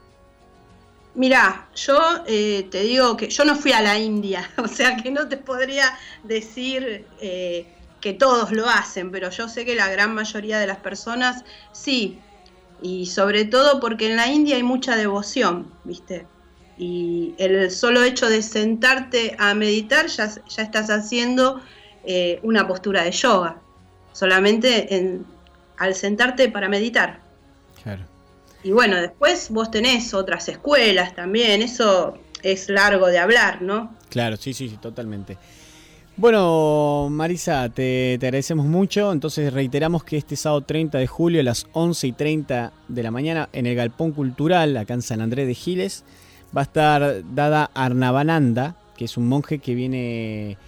[1.14, 5.10] Mirá, yo eh, te digo que yo no fui a la India, o sea que
[5.10, 5.86] no te podría
[6.22, 7.66] decir eh,
[8.00, 12.18] que todos lo hacen, pero yo sé que la gran mayoría de las personas sí,
[12.80, 16.26] y sobre todo porque en la India hay mucha devoción, ¿viste?
[16.76, 21.60] Y el solo hecho de sentarte a meditar ya, ya estás haciendo
[22.04, 23.60] eh, una postura de yoga,
[24.12, 25.26] solamente en-
[25.76, 27.20] al sentarte para meditar.
[27.82, 28.04] Claro.
[28.62, 33.96] Y bueno, después vos tenés otras escuelas también, eso es largo de hablar, ¿no?
[34.08, 35.36] Claro, sí, sí, sí, totalmente.
[36.18, 39.12] Bueno, Marisa, te, te agradecemos mucho.
[39.12, 43.12] Entonces reiteramos que este sábado 30 de julio a las 11 y 30 de la
[43.12, 46.02] mañana en el Galpón Cultural, acá en San Andrés de Giles,
[46.54, 50.58] va a estar dada Arnabananda, que es un monje que viene,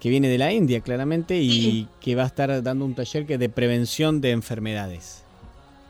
[0.00, 3.38] que viene de la India, claramente, y que va a estar dando un taller que
[3.38, 5.22] de prevención de enfermedades.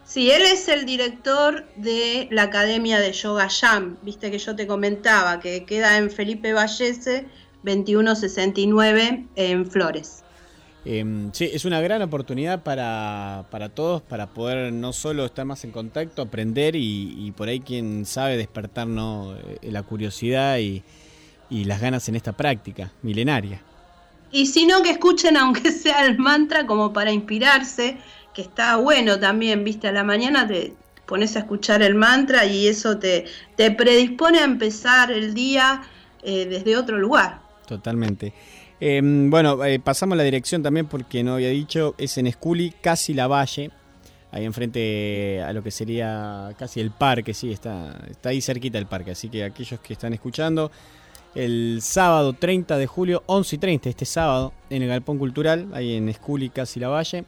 [0.05, 4.67] Sí, él es el director de la Academia de Yoga Jam, viste que yo te
[4.67, 7.27] comentaba, que queda en Felipe Vallese
[7.67, 10.23] 2169 en Flores.
[10.85, 15.65] Eh, sí, es una gran oportunidad para, para todos, para poder no solo estar más
[15.65, 20.85] en contacto, aprender y, y por ahí, quien sabe, despertarnos eh, la curiosidad y,
[21.51, 23.61] y las ganas en esta práctica milenaria.
[24.31, 27.99] Y si no, que escuchen aunque sea el mantra como para inspirarse,
[28.33, 30.75] que está bueno también, viste, a la mañana te
[31.07, 33.25] pones a escuchar el mantra y eso te,
[33.57, 35.83] te predispone a empezar el día
[36.23, 37.46] eh, desde otro lugar.
[37.67, 38.33] Totalmente.
[38.81, 43.15] Eh, bueno, eh, pasamos la dirección también porque no había dicho, es en Esculi, casi
[43.15, 43.71] la Valle,
[44.31, 48.87] ahí enfrente a lo que sería casi el parque, sí, está, está ahí cerquita el
[48.87, 50.71] parque, así que aquellos que están escuchando,
[51.35, 55.97] el sábado 30 de julio, 11 y 30, este sábado, en el Galpón Cultural, ahí
[55.97, 57.25] en Esculi, casi la Valle,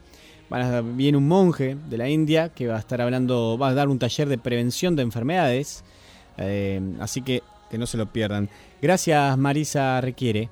[0.50, 3.74] van a, viene un monje de la India que va a estar hablando, va a
[3.74, 5.82] dar un taller de prevención de enfermedades,
[6.36, 8.48] eh, así que que no se lo pierdan.
[8.80, 10.48] Gracias Marisa Requiere.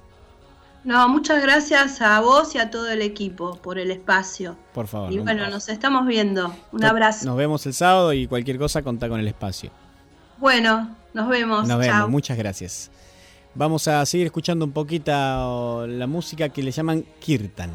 [0.85, 4.57] No, muchas gracias a vos y a todo el equipo por el espacio.
[4.73, 5.13] Por favor.
[5.13, 5.25] Y ¿no?
[5.25, 6.55] bueno, nos estamos viendo.
[6.71, 7.27] Un No- abrazo.
[7.27, 9.71] Nos vemos el sábado y cualquier cosa contá con el espacio.
[10.39, 11.67] Bueno, nos vemos.
[11.67, 12.91] Nos vemos, muchas gracias.
[13.55, 17.71] Vamos a seguir escuchando un poquito la música que le llaman Kirtan.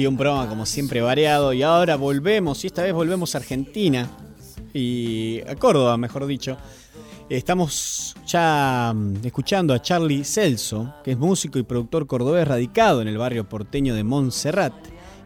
[0.00, 1.52] Y un programa como siempre variado.
[1.52, 4.08] Y ahora volvemos, y esta vez volvemos a Argentina.
[4.72, 6.56] Y a Córdoba, mejor dicho.
[7.28, 13.08] Estamos ya mm, escuchando a Charlie Celso, que es músico y productor cordobés radicado en
[13.08, 14.72] el barrio porteño de Montserrat.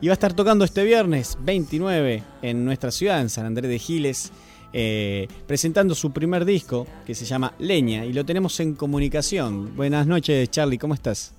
[0.00, 3.78] Y va a estar tocando este viernes 29 en nuestra ciudad, en San Andrés de
[3.78, 4.32] Giles,
[4.72, 8.04] eh, presentando su primer disco que se llama Leña.
[8.06, 9.76] Y lo tenemos en comunicación.
[9.76, 11.32] Buenas noches, Charlie, ¿cómo estás?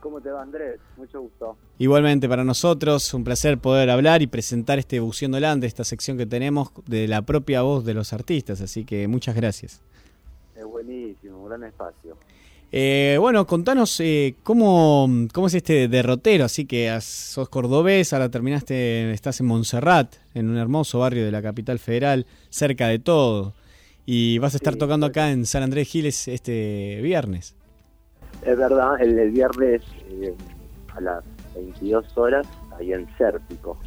[0.00, 0.78] ¿Cómo te va Andrés?
[0.96, 1.56] Mucho gusto.
[1.78, 6.26] Igualmente para nosotros, un placer poder hablar y presentar este Buceando Land, esta sección que
[6.26, 9.80] tenemos de la propia voz de los artistas, así que muchas gracias.
[10.56, 12.16] Es buenísimo, un gran espacio.
[12.70, 19.10] Eh, bueno, contanos eh, cómo, cómo es este derrotero, así que sos cordobés, ahora terminaste,
[19.12, 23.54] estás en Montserrat, en un hermoso barrio de la capital federal, cerca de todo,
[24.04, 27.54] y vas a estar tocando acá en San Andrés Giles este viernes.
[28.42, 30.34] Es verdad, el, el viernes eh,
[30.94, 31.24] a las
[31.54, 32.46] 22 horas,
[32.78, 33.78] ahí en Sérpico.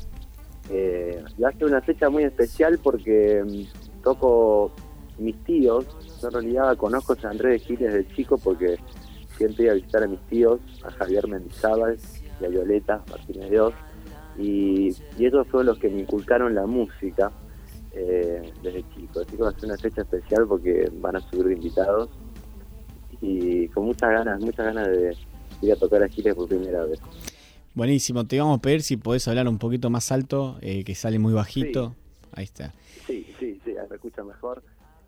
[0.70, 4.72] Eh, y hace una fecha muy especial porque mm, toco
[5.18, 5.86] mis tíos.
[6.22, 8.78] Yo en realidad conozco San Andrés de Giles de chico porque
[9.38, 11.98] siempre iba a visitar a mis tíos, a Javier Mendizábal
[12.40, 13.74] y a Violeta Martínez de Oz.
[14.38, 17.32] Y, y ellos fueron los que me inculcaron la música
[17.92, 19.22] eh, desde chico.
[19.22, 22.10] Así que va a ser una fecha especial porque van a subir invitados
[23.22, 25.16] y con muchas ganas, muchas ganas de
[25.62, 27.00] ir a tocar a Giles por primera vez.
[27.74, 31.20] Buenísimo, te vamos a pedir si podés hablar un poquito más alto, eh, que sale
[31.20, 31.96] muy bajito.
[32.34, 32.74] Ahí está.
[33.08, 34.64] Sí, sí, sí, me escucha mejor.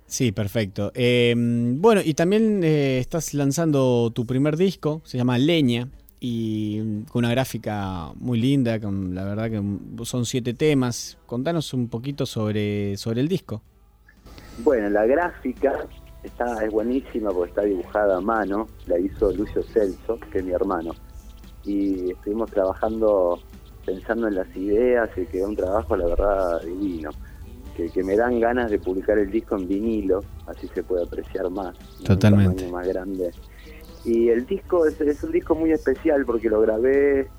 [0.05, 0.91] Sí, perfecto.
[0.93, 7.03] Eh, bueno, y también eh, estás lanzando tu primer disco, se llama Leña, y mm,
[7.05, 11.17] con una gráfica muy linda, con la verdad que mm, son siete temas.
[11.25, 13.61] Contanos un poquito sobre, sobre el disco.
[14.59, 15.87] Bueno, la gráfica
[16.23, 20.51] está es buenísima porque está dibujada a mano, la hizo Lucio Celso, que es mi
[20.51, 20.91] hermano.
[21.65, 23.39] Y estuvimos trabajando
[23.85, 27.09] pensando en las ideas y quedó un trabajo, la verdad, divino.
[27.75, 31.49] Que, que me dan ganas de publicar el disco en vinilo, así se puede apreciar
[31.49, 31.75] más.
[32.05, 32.63] Totalmente.
[32.65, 33.31] tamaño más grande.
[34.05, 37.29] Y el disco es, es un disco muy especial porque lo grabé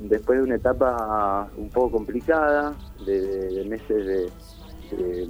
[0.00, 2.74] después de una etapa un poco complicada,
[3.06, 5.28] de, de- de meses de, de-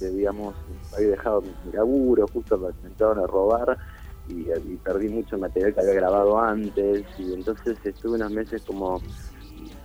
[0.00, 0.54] de, digamos,
[0.94, 3.78] había dejado mi laburo, justo me intentaron a robar
[4.28, 9.00] y, y perdí mucho material que había grabado antes y entonces estuve unos meses como,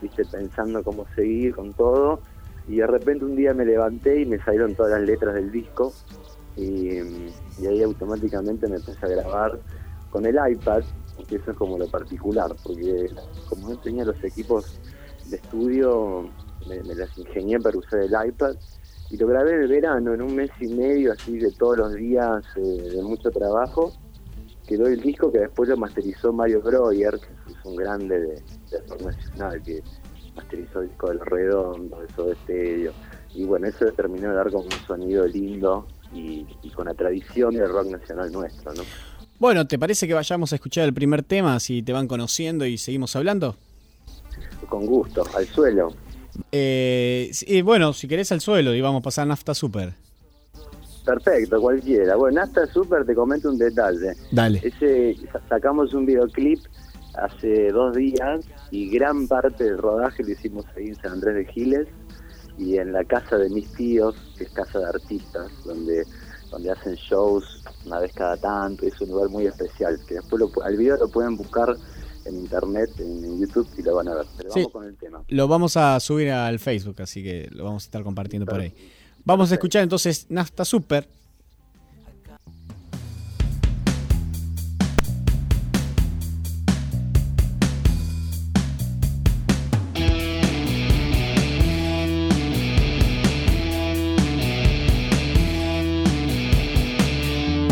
[0.02, 2.22] viste, pensando cómo seguir con todo
[2.68, 5.94] y de repente un día me levanté y me salieron todas las letras del disco
[6.56, 7.00] y,
[7.68, 9.60] ahí automáticamente me empecé a grabar
[10.10, 10.84] con el iPad,
[11.30, 13.10] que eso es como lo particular, porque
[13.48, 14.80] como no tenía los equipos
[15.30, 16.28] de estudio,
[16.68, 18.56] me las ingenié para usar el iPad
[19.12, 21.94] y lo grabé en el verano, en un mes y medio así de todos los
[21.96, 23.92] días eh, de mucho trabajo.
[24.66, 28.80] Quedó el disco que después lo masterizó Mario Breuer, que es un grande de, de
[28.88, 29.84] rock nacional, que
[30.34, 32.94] masterizó el disco del Redondo, de Soda Stereo.
[33.34, 37.54] Y bueno, eso terminó de dar como un sonido lindo y, y con la tradición
[37.54, 38.84] del rock nacional nuestro, ¿no?
[39.40, 42.78] Bueno, ¿te parece que vayamos a escuchar el primer tema, si te van conociendo y
[42.78, 43.56] seguimos hablando?
[44.70, 45.92] Con gusto, al suelo.
[46.52, 47.32] Eh,
[47.64, 49.94] bueno, si querés al suelo y vamos a pasar nafta super.
[51.06, 52.16] Perfecto, cualquiera.
[52.16, 54.14] Bueno, hasta Super te comento un detalle.
[54.32, 54.62] Dale.
[54.64, 56.60] Ese, sa- sacamos un videoclip
[57.16, 61.52] hace dos días y gran parte del rodaje lo hicimos ahí en San Andrés de
[61.52, 61.88] Giles
[62.58, 66.04] y en la casa de mis tíos, que es casa de artistas, donde
[66.52, 70.64] donde hacen shows una vez cada tanto, es un lugar muy especial, que después lo,
[70.64, 71.74] al video lo pueden buscar
[72.26, 74.26] en internet, en, en YouTube y lo van a ver.
[74.38, 74.60] Pero Sí.
[74.60, 75.24] vamos con el tema.
[75.28, 78.74] Lo vamos a subir al Facebook, así que lo vamos a estar compartiendo por ahí.
[79.24, 81.08] Vamos a escuchar entonces Nafta Super.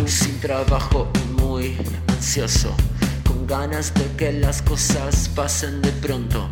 [0.05, 1.77] Sin trabajo y muy
[2.07, 2.73] ansioso,
[3.49, 6.47] ganas de que las cosas pasen de pronto.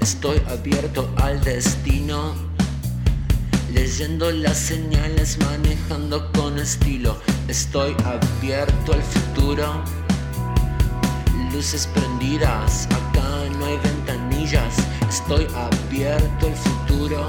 [0.00, 2.34] Estoy abierto al destino,
[3.72, 7.16] leyendo las señales, manejando con estilo.
[7.46, 9.84] Estoy abierto al futuro,
[11.52, 14.74] luces prendidas, acá no hay ventanillas.
[15.08, 17.26] Estoy abierto al futuro.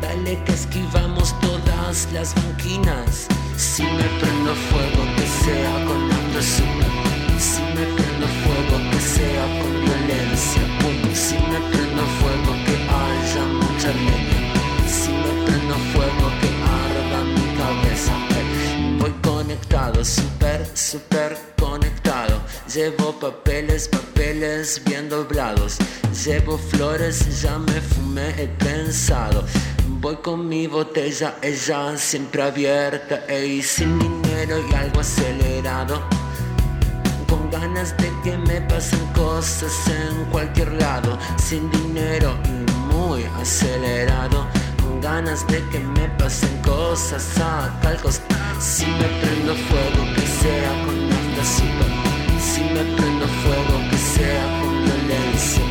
[0.00, 3.26] Dale que esquivamos todas las banquinas.
[3.58, 6.12] Si me prendo fuego, que sea con.
[6.42, 6.64] Si
[7.74, 10.62] me prendo fuego, que sea con violencia.
[11.14, 14.40] Si me prendo fuego, que haya mucha leña.
[14.86, 16.50] Si me prendo fuego, que
[16.82, 18.12] arda mi cabeza.
[18.98, 22.40] Voy conectado, super, super conectado.
[22.72, 25.76] Llevo papeles, papeles bien doblados.
[26.24, 29.44] Llevo flores, ya me fumé el pensado.
[30.00, 36.02] Voy con mi botella, ella siempre abierta, ey, sin dinero y algo acelerado.
[37.52, 44.46] Ganas de que me pasen cosas en cualquier lado, sin dinero y muy acelerado.
[44.82, 48.36] Con ganas de que me pasen cosas a tal costa.
[48.58, 51.44] Si me prendo fuego, que sea con nafta.
[52.40, 55.62] Si me prendo fuego, que sea con violencia.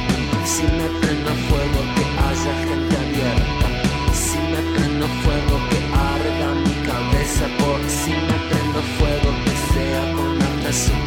[0.45, 3.67] Si me prendo fuego, que haya gente abierta.
[4.13, 5.79] Si me prendo fuego, que
[6.13, 7.45] arda mi cabeza.
[7.57, 11.00] Por si me prendo fuego, que sea con nafta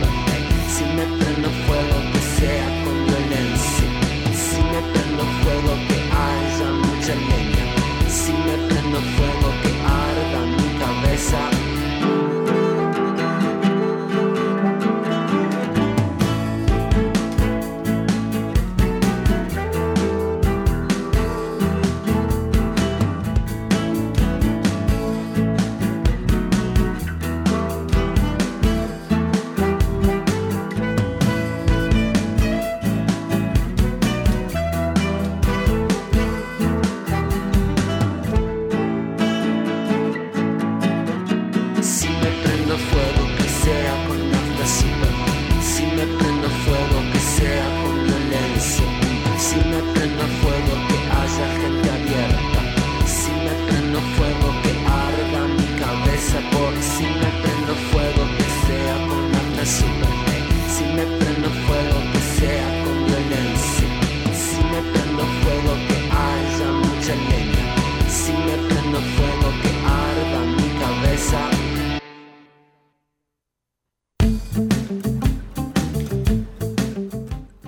[7.04, 11.63] Si me prendo fuego, que arda mi cabeza.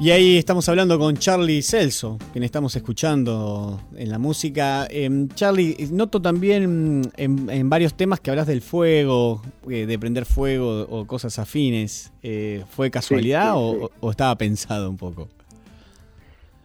[0.07, 4.87] Y ahí estamos hablando con Charlie Celso, quien estamos escuchando en la música.
[4.89, 9.99] Em, Charlie, noto también mm, en, en varios temas que hablas del fuego, eh, de
[9.99, 12.13] prender fuego o cosas afines.
[12.23, 13.95] Eh, ¿Fue casualidad sí, o, sí.
[13.99, 15.27] o estaba pensado un poco?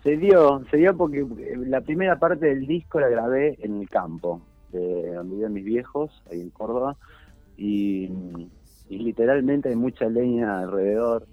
[0.03, 3.89] Se dio, se dio porque eh, la primera parte del disco la grabé en el
[3.89, 4.39] campo,
[4.71, 6.95] de donde viven mis viejos, ahí en Córdoba,
[7.57, 8.07] y,
[8.87, 11.25] y literalmente hay mucha leña alrededor.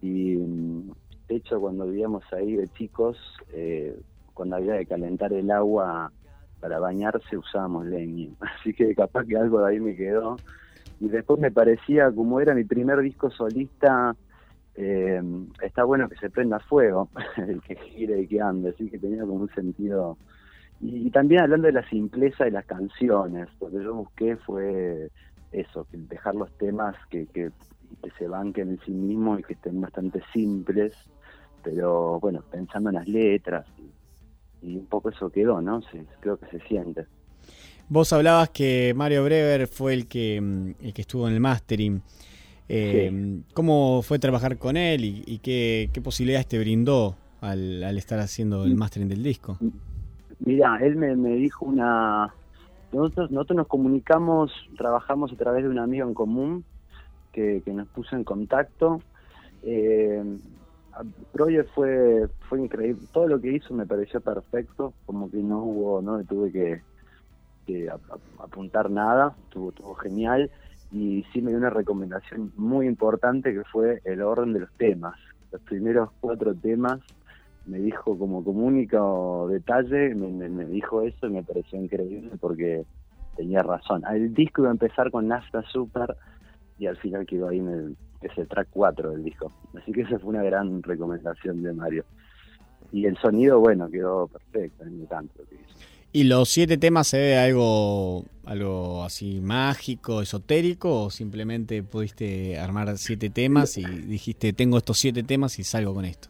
[0.00, 0.38] Y
[1.36, 3.18] hecho, cuando vivíamos ahí de chicos,
[4.34, 6.12] cuando había que calentar el agua
[6.60, 8.30] para bañarse usábamos leña.
[8.40, 10.36] Así que capaz que algo de ahí me quedó.
[11.00, 14.14] Y después me parecía, como era mi primer disco solista,
[14.74, 15.22] eh,
[15.62, 19.22] está bueno que se prenda fuego, el que gire y que ande, así que tenía
[19.22, 20.18] como un sentido.
[20.80, 25.10] Y, también hablando de la simpleza de las canciones, lo que yo busqué fue
[25.52, 27.50] eso, dejar los temas que, que,
[28.02, 30.94] que se banquen en sí mismos y que estén bastante simples,
[31.62, 33.66] pero bueno, pensando en las letras,
[34.62, 35.82] y, y un poco eso quedó, ¿no?
[35.82, 37.06] Se, creo que se siente.
[37.88, 42.02] Vos hablabas que Mario Brever fue el que, mm, el que estuvo en el mastering.
[42.68, 47.98] Eh, ¿Cómo fue trabajar con él y, y qué, qué posibilidades te brindó al, al
[47.98, 49.58] estar haciendo el mastering del disco?
[50.38, 52.32] Mira, él me, me dijo una...
[52.92, 56.64] Nosotros, nosotros nos comunicamos, trabajamos a través de un amigo en común
[57.32, 59.00] que, que nos puso en contacto
[59.62, 60.22] Eh,
[61.32, 63.06] Proye fue fue increíble.
[63.12, 66.82] Todo lo que hizo me pareció perfecto, como que no hubo, no le tuve que,
[67.66, 70.50] que ap- ap- apuntar nada, estuvo, estuvo genial
[70.90, 75.14] y sí me dio una recomendación muy importante que fue el orden de los temas.
[75.52, 77.00] Los primeros cuatro temas
[77.64, 82.84] me dijo como, como único detalle, me dijo eso y me pareció increíble porque
[83.36, 84.02] tenía razón.
[84.10, 86.16] El disco iba a empezar con Nafta Super
[86.80, 89.52] y al final quedó ahí en el, es el track 4 del disco.
[89.80, 92.04] Así que esa fue una gran recomendación de Mario.
[92.90, 95.64] Y el sonido, bueno, quedó perfecto, encanta lo que hizo.
[96.12, 102.96] ¿Y los siete temas se ve algo, algo así mágico, esotérico, o simplemente pudiste armar
[102.98, 106.28] siete temas y dijiste, tengo estos siete temas y salgo con esto?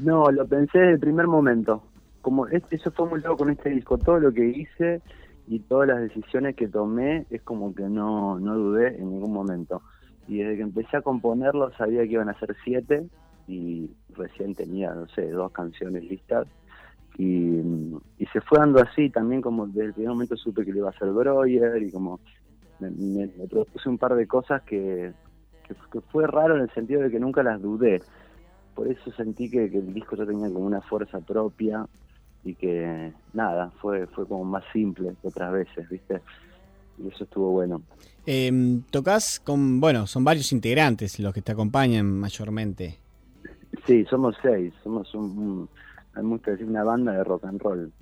[0.00, 1.84] No, lo pensé desde el primer momento.
[2.22, 3.96] Como es- eso fue muy loco con este disco.
[3.98, 5.02] Todo lo que hice
[5.50, 9.82] y todas las decisiones que tomé es como que no, no dudé en ningún momento.
[10.28, 13.08] Y desde que empecé a componerlo sabía que iban a ser siete
[13.48, 16.46] y recién tenía, no sé, dos canciones listas.
[17.18, 17.58] Y,
[18.16, 20.86] y se fue dando así también como desde el primer momento supe que le iba
[20.86, 22.20] a hacer Breuer y como
[22.78, 25.12] me, propuse un par de cosas que,
[25.66, 28.00] que, fue raro en el sentido de que nunca las dudé
[28.74, 31.84] por eso sentí que el disco ya tenía como una fuerza propia
[32.44, 36.20] y que nada, fue fue como más simple que otras veces, ¿viste?
[36.98, 37.82] Y eso estuvo bueno.
[38.26, 42.98] Eh, tocas con, bueno, son varios integrantes los que te acompañan mayormente.
[43.86, 45.68] Sí, somos seis, somos un, un
[46.14, 47.92] hay mucho decir una banda de rock and roll.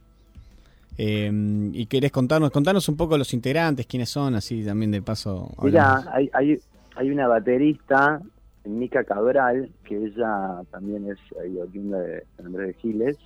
[0.97, 1.31] Eh,
[1.73, 5.55] y querés contarnos, contarnos un poco los integrantes, quiénes son, así también de paso.
[5.63, 6.15] Mira, hablamos.
[6.15, 6.59] hay, hay,
[6.97, 8.21] hay una baterista,
[8.65, 13.19] Mica Cabral, que ella también es ahí, oriunda de San Andrés de Giles.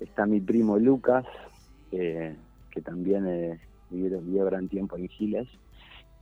[0.00, 1.24] Está mi primo Lucas,
[1.90, 2.34] que,
[2.70, 3.60] que también eh,
[3.90, 5.48] vivió, gran tiempo en Giles.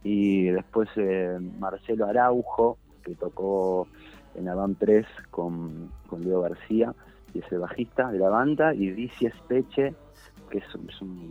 [0.02, 3.88] Y después eh, Marcelo Araujo, que tocó
[4.34, 6.94] en la band 3 con, con Leo García,
[7.32, 8.74] y es el bajista de la banda.
[8.74, 9.94] Y Dici Espeche,
[10.50, 10.64] que es,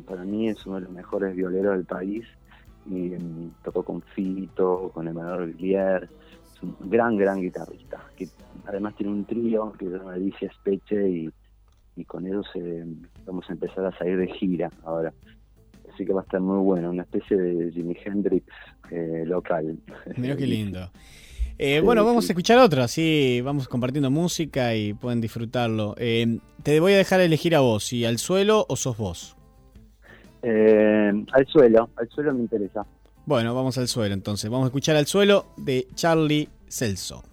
[0.06, 2.26] para mí es uno de los mejores violeros del país
[2.86, 6.10] y mm, tocó con Fito, con Emanuel Villier,
[6.54, 8.28] es un gran, gran guitarrista, que
[8.66, 11.34] además tiene un trío que se llama Alicia Speche y,
[11.96, 12.86] y con ellos eh,
[13.26, 15.14] vamos a empezar a salir de gira ahora.
[15.94, 18.46] Así que va a estar muy bueno, una especie de Jimi Hendrix
[18.90, 19.78] eh, local.
[20.18, 20.90] Mirá qué lindo.
[21.60, 25.94] Eh, bueno, vamos a escuchar otro, así vamos compartiendo música y pueden disfrutarlo.
[26.00, 29.38] Eh, te voy a dejar elegir a vos, si al suelo o sos vos.
[30.42, 32.86] Al suelo, al suelo me interesa.
[33.26, 34.50] Bueno, vamos al suelo entonces.
[34.50, 37.24] Vamos a escuchar al suelo de Charlie Celso.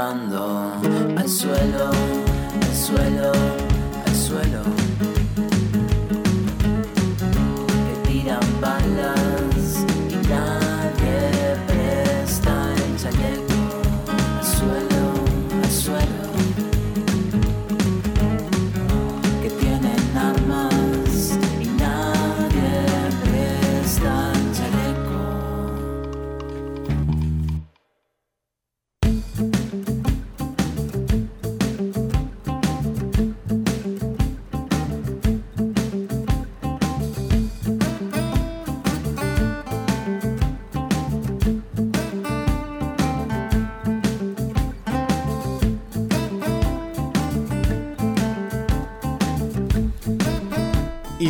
[0.00, 0.29] man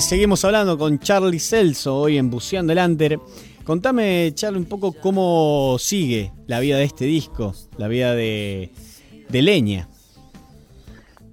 [0.00, 3.20] Seguimos hablando con Charlie Celso hoy en Buceando el Under.
[3.64, 8.70] Contame, Charlie, un poco cómo sigue la vida de este disco, la vida de,
[9.30, 9.88] Leña.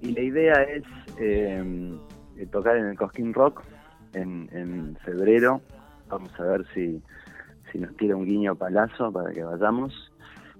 [0.02, 0.82] Y la idea es
[1.18, 1.96] eh,
[2.52, 3.62] tocar en el Cosquín Rock
[4.12, 5.62] en, en febrero.
[6.08, 7.02] Vamos a ver si,
[7.72, 10.12] si nos tira un guiño palazo para que vayamos.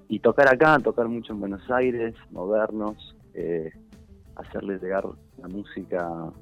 [0.09, 3.70] Y tocar acá, tocar mucho en Buenos Aires, movernos, eh,
[4.35, 5.05] hacerle llegar
[5.36, 6.32] la música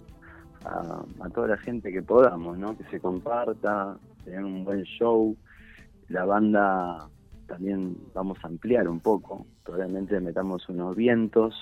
[0.66, 2.76] a, a toda la gente que podamos, ¿no?
[2.76, 5.36] Que se comparta, tener un buen show.
[6.08, 7.08] La banda
[7.46, 9.46] también vamos a ampliar un poco.
[9.64, 11.54] Probablemente metamos unos vientos.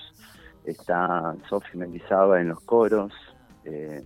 [0.65, 3.13] Está Sofi Mendizábal en los coros.
[3.63, 4.03] eh,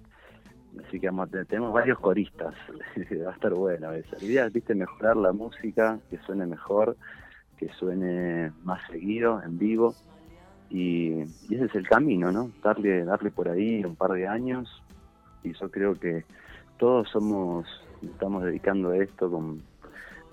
[0.86, 2.54] así que vamos tenemos varios coristas.
[3.26, 4.16] Va a estar bueno eso.
[4.20, 6.96] La idea es, mejorar la música, que suene mejor,
[7.58, 9.96] que suene más seguido, en vivo.
[10.70, 12.52] Y, y ese es el camino, ¿no?
[12.62, 14.84] Darle, darle por ahí un par de años.
[15.44, 16.24] Y yo creo que
[16.78, 17.66] todos somos,
[18.02, 19.62] estamos dedicando a esto, con,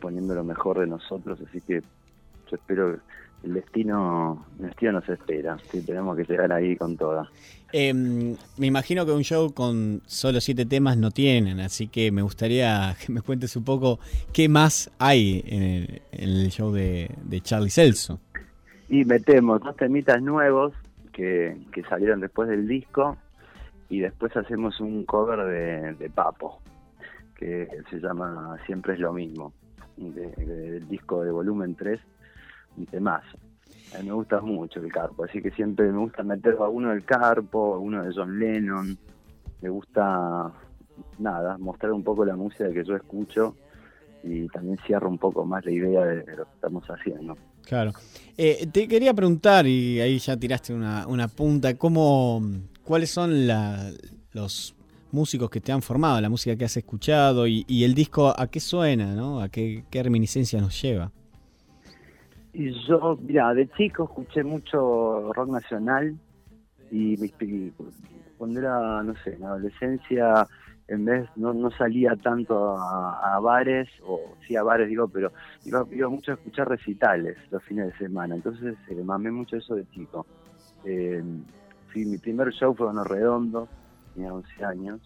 [0.00, 1.38] poniendo lo mejor de nosotros.
[1.48, 2.98] Así que yo espero
[3.42, 5.56] el destino, el destino nos espera.
[5.70, 7.30] Sí, tenemos que llegar ahí con toda.
[7.72, 12.22] Eh, me imagino que un show con solo siete temas no tienen, así que me
[12.22, 13.98] gustaría que me cuentes un poco
[14.32, 18.20] qué más hay en el, en el show de, de Charlie Celso.
[18.88, 20.72] Y metemos dos temitas nuevos
[21.12, 23.16] que, que salieron después del disco
[23.88, 26.60] y después hacemos un cover de, Papo
[27.36, 29.52] que se llama Siempre es lo mismo,
[29.96, 32.00] de- de- del disco de volumen 3,
[32.76, 33.36] un temazo.
[33.94, 36.90] A mí me gusta mucho el Carpo, así que siempre me gusta meter a uno
[36.90, 38.96] del Carpo, a uno de John Lennon,
[39.62, 40.50] me gusta,
[41.18, 43.54] nada, mostrar un poco la música que yo escucho
[44.22, 47.36] y también cierro un poco más la idea de, de lo que estamos haciendo.
[47.64, 47.92] Claro.
[48.36, 52.42] Eh, te quería preguntar, y ahí ya tiraste una, una punta, ¿cómo,
[52.86, 53.90] ¿cuáles son la-
[54.32, 54.74] los
[55.12, 58.60] músicos que te han formado, la música que has escuchado y, el disco a qué
[58.60, 59.40] suena, ¿no?
[59.40, 61.10] ¿A qué, reminiscencia nos lleva?
[62.52, 66.16] Y yo, mira, de chico escuché mucho rock nacional
[66.90, 67.72] y, y
[68.38, 70.46] cuando era, no sé, en adolescencia,
[70.88, 75.32] en vez, no, no salía tanto a, bares, o sí a bares digo, pero
[75.64, 79.74] iba, iba mucho a escuchar recitales los fines de semana, entonces eh, mamé mucho eso
[79.74, 80.26] de chico.
[80.84, 81.22] Eh,
[82.04, 83.68] mi primer show fue en Redondo,
[84.14, 85.00] tenía 11 años,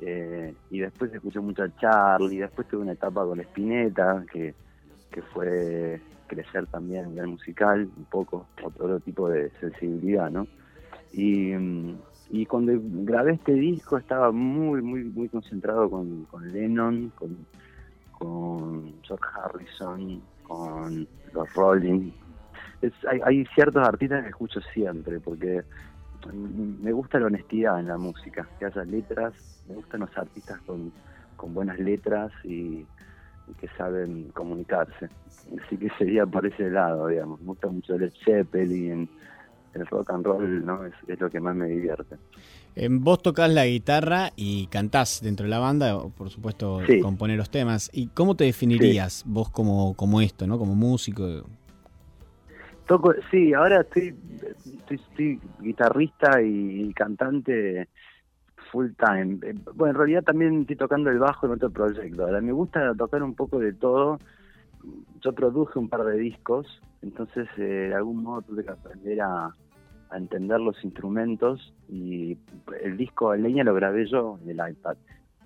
[0.00, 4.54] eh, y después escuché mucho a Charlie, después tuve una etapa con Spinetta, que,
[5.10, 10.46] que fue crecer también a nivel musical, un poco, otro tipo de sensibilidad, ¿no?
[11.12, 11.52] Y,
[12.30, 17.36] y cuando grabé este disco estaba muy, muy, muy concentrado con, con Lennon, con,
[18.12, 22.10] con George Harrison, con los Rolling.
[23.08, 25.62] Hay, hay ciertos artistas que escucho siempre, porque
[26.32, 29.34] me gusta la honestidad en la música, que haya letras,
[29.68, 30.92] me gustan los artistas con,
[31.36, 32.86] con buenas letras y,
[33.48, 35.08] y que saben comunicarse.
[35.64, 37.40] Así que sería por ese lado, digamos.
[37.40, 39.08] Me gusta mucho Led Zeppelin,
[39.74, 40.84] el rock and roll, ¿no?
[40.84, 42.16] Es, es lo que más me divierte.
[42.90, 47.00] Vos tocás la guitarra y cantás dentro de la banda, por supuesto, Sí.
[47.00, 47.88] componer los temas.
[47.92, 50.58] ¿Y cómo te definirías vos como, como esto, ¿no?
[50.58, 51.44] Como músico?
[52.86, 54.14] Toco, sí, ahora estoy,
[55.60, 57.88] guitarrista y cantante
[58.70, 59.38] full time.
[59.42, 62.24] Eh, Bueno, en realidad también estoy tocando el bajo en otro proyecto.
[62.24, 64.18] Ahora, me gusta tocar un poco de todo.
[65.20, 69.54] Yo produje un par de discos, entonces eh, de algún modo tuve que aprender a,
[70.12, 72.38] entender los instrumentos y
[72.80, 74.96] el disco leña lo grabé yo en el iPad.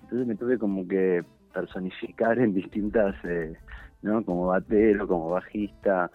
[0.03, 3.55] Entonces me tuve como que personificar en distintas, eh,
[4.03, 4.23] ¿no?
[4.23, 6.11] Como batero, como bajista.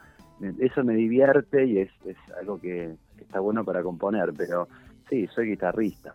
[0.58, 4.68] Eso me divierte y es, es algo que, que está bueno para componer, pero
[5.08, 6.14] sí, soy guitarrista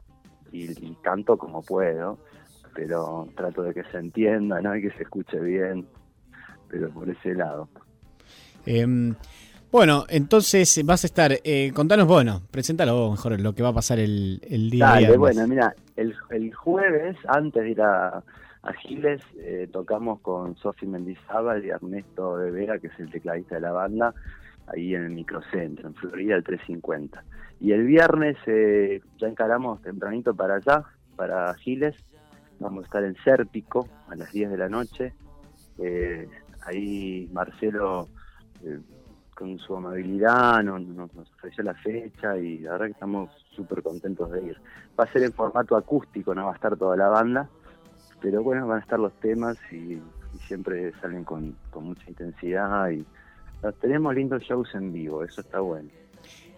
[0.51, 2.19] y, y canto como puedo,
[2.75, 4.75] pero trato de que se entienda, ¿no?
[4.75, 5.87] Y que se escuche bien,
[6.69, 7.67] pero por ese lado.
[8.65, 9.15] Em,
[9.71, 11.31] bueno, entonces vas a estar.
[11.43, 14.99] Eh, contanos, bueno, preséntalo vos mejor lo que va a pasar el, el día Dale,
[14.99, 15.17] viernes.
[15.19, 18.21] bueno, mira, el, el jueves, antes de ir a,
[18.63, 23.55] a Giles, eh, tocamos con Sofi Mendizábal y Ernesto de Vera, que es el tecladista
[23.55, 24.13] de la banda,
[24.67, 27.23] ahí en el microcentro, en Florida, el 350.
[27.59, 30.83] Y el viernes eh, ya encaramos tempranito para allá,
[31.15, 31.95] para Giles.
[32.59, 35.13] Vamos a estar en Sérpico a las 10 de la noche.
[35.79, 36.29] Eh,
[36.65, 38.07] ahí Marcelo,
[38.63, 38.79] eh,
[39.35, 44.31] con su amabilidad, nos- nos ofreció la fecha y la verdad que estamos súper contentos
[44.31, 44.57] de ir.
[44.99, 47.49] Va a ser en formato acústico, no va a estar toda la banda,
[48.21, 52.89] pero bueno, van a estar los temas y, y siempre salen con, con mucha intensidad
[52.91, 53.05] y
[53.63, 55.89] no, tenemos lindos shows en vivo, eso está bueno.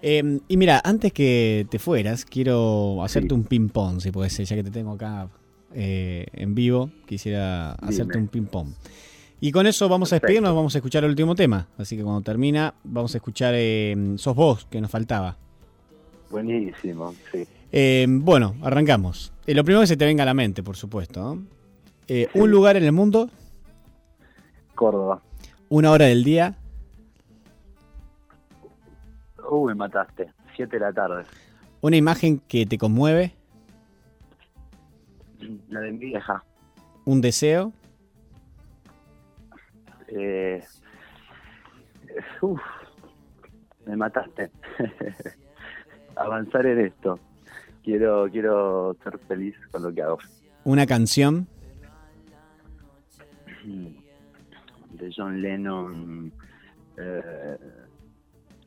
[0.01, 4.55] Em, y mira, antes que te fueras, quiero hacerte un ping-pong, si puede ser, ya
[4.57, 5.29] que te tengo acá
[5.73, 8.67] eh, en vivo, quisiera hacerte un ping-pong.
[9.39, 11.67] Y con eso vamos a despedirnos, vamos a escuchar el último tema.
[11.77, 15.37] Así que cuando termina, vamos a escuchar em, Sos vos, que nos faltaba.
[16.29, 17.45] Buenísimo, sí.
[17.75, 19.33] Em, bueno, arrancamos.
[19.47, 21.19] Eh, lo primero que se te venga a la mente, por supuesto.
[21.35, 21.43] ¿no?
[22.07, 23.29] Eh, un lugar en el mundo,
[24.75, 25.21] Córdoba.
[25.69, 26.55] una hora del día,
[29.49, 30.31] Uh, me mataste.
[30.55, 31.23] Siete de la tarde.
[31.81, 33.35] una imagen que te conmueve,
[35.69, 36.43] La de mi vieja.
[37.05, 37.73] un deseo,
[40.07, 40.63] Eh,
[42.41, 42.61] uf,
[43.87, 44.51] me mataste.
[46.15, 47.19] Avanzar en esto.
[47.83, 50.17] Quiero, quiero ser feliz con lo que hago.
[50.63, 51.47] una canción,
[54.93, 56.31] De John Lennon,
[56.97, 57.57] eh,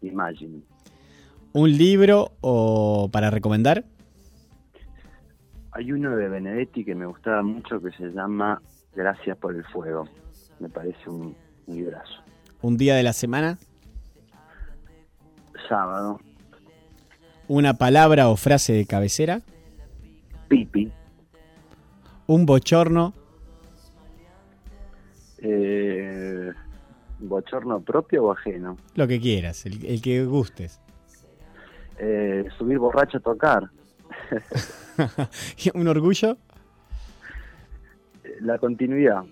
[0.02, 0.60] Imagine.
[1.52, 3.84] un libro o para recomendar,
[5.72, 8.60] Hay uno de Benedetti que me gustaba mucho que se llama
[8.94, 10.08] Gracias por el fuego.
[10.58, 11.36] Me parece un,
[11.66, 12.22] un librazo.
[12.62, 13.58] un día de la semana,
[15.68, 16.20] Sábado,
[17.48, 19.42] una palabra o frase de cabecera,
[20.48, 20.90] Pipi.
[22.26, 23.12] un bochorno,
[25.38, 26.50] Eh,
[27.18, 28.76] ¿Bochorno propio o ajeno?
[28.94, 30.80] lo que quieras, el, el que gustes.
[31.98, 33.70] Eh, subir borracho a tocar.
[35.74, 36.36] un orgullo,
[38.40, 39.22] La continuidad.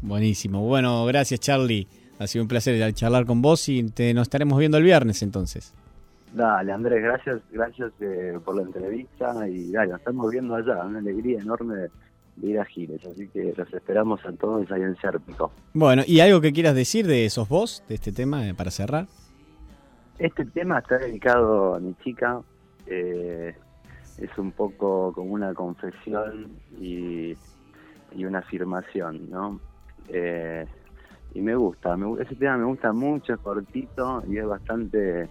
[0.00, 0.66] buenísimo.
[0.66, 1.86] Bueno, gracias Charlie,
[2.18, 5.72] ha sido un placer charlar con vos y te, nos estaremos viendo el viernes entonces.
[6.34, 10.98] Dale, Andrés, gracias, gracias eh, por la entrevista y dale, nos estamos viendo allá, una
[10.98, 11.90] alegría enorme de,
[12.36, 15.52] de ir a Giles, así que los esperamos a todos ahí en Sérpico.
[15.74, 19.08] Bueno, ¿y algo que quieras decir de esos vos, de este tema, eh, para cerrar?
[20.18, 22.40] Este tema está dedicado a mi chica,
[22.86, 23.54] eh,
[24.18, 26.48] es un poco como una confesión
[26.80, 27.36] y,
[28.14, 29.60] y una afirmación, ¿no?
[30.08, 30.64] Eh,
[31.34, 35.28] y me gusta, me, ese tema me gusta mucho, es cortito y es bastante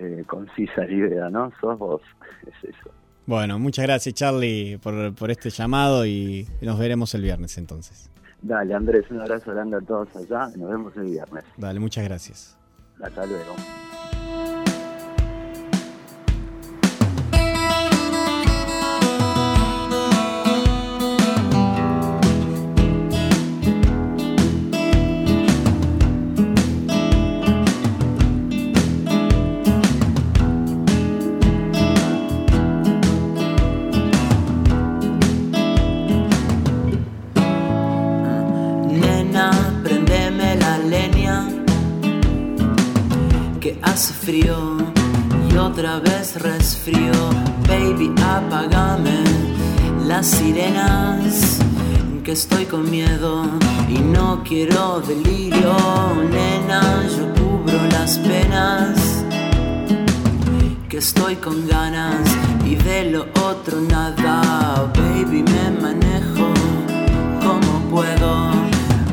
[0.00, 1.52] eh, concisa la idea, ¿no?
[1.60, 2.02] Sos vos,
[2.46, 2.90] es eso.
[3.26, 8.10] Bueno, muchas gracias Charlie por, por este llamado y nos veremos el viernes entonces.
[8.42, 11.44] Dale, Andrés, un abrazo grande a todos allá y nos vemos el viernes.
[11.58, 12.56] Dale, muchas gracias.
[13.02, 13.54] Hasta luego.
[52.30, 53.42] Que estoy con miedo
[53.88, 55.74] y no quiero delirio.
[56.30, 59.24] Nena, yo cubro las penas
[60.88, 62.20] que estoy con ganas
[62.64, 64.92] y de lo otro nada.
[64.94, 66.46] Baby, me manejo
[67.42, 68.52] como puedo,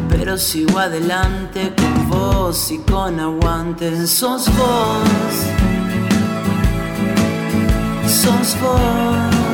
[0.10, 4.06] pero sigo adelante con vos y con aguante.
[4.06, 5.36] Sos vos,
[8.06, 9.47] sos vos,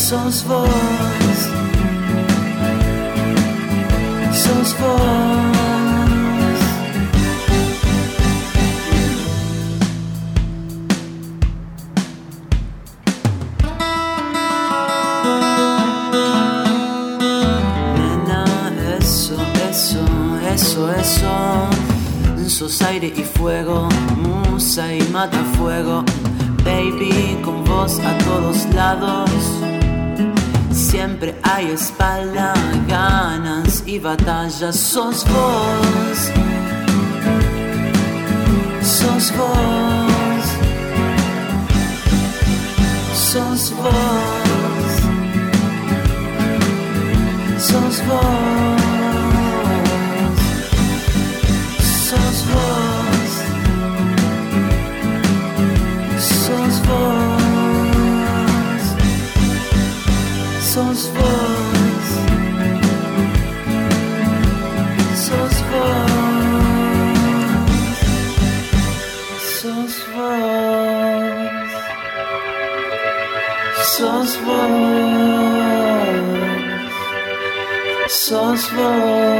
[0.00, 0.66] sos vos,
[4.32, 5.00] sos vos.
[17.94, 18.44] Nena,
[18.98, 19.36] eso,
[19.68, 20.00] eso,
[20.54, 22.48] eso, eso.
[22.48, 26.04] Sos aire y fuego, musa y mata fuego.
[26.64, 29.30] Baby, con vos a todos lados.
[30.90, 32.52] Siempre hay espalda,
[32.88, 34.74] ganas y batallas.
[34.74, 36.18] Sos vos,
[38.82, 40.44] sos vos,
[43.14, 43.92] sos vos,
[47.60, 48.79] sos vos.
[78.30, 79.39] Sos vos,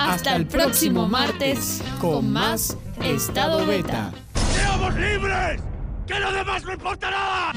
[0.00, 4.10] Hasta el próximo martes con más Estado Beta.
[4.54, 5.60] ¡Seamos libres!
[6.06, 7.52] ¡Que lo demás no importa nada!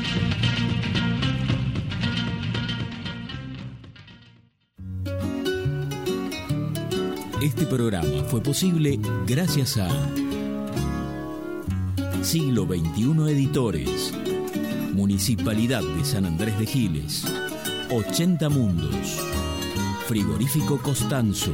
[7.41, 9.88] Este programa fue posible gracias a
[12.22, 14.14] Siglo XXI Editores,
[14.94, 17.26] Municipalidad de San Andrés de Giles,
[17.90, 19.18] 80 Mundos,
[20.07, 21.53] Frigorífico Costanzo,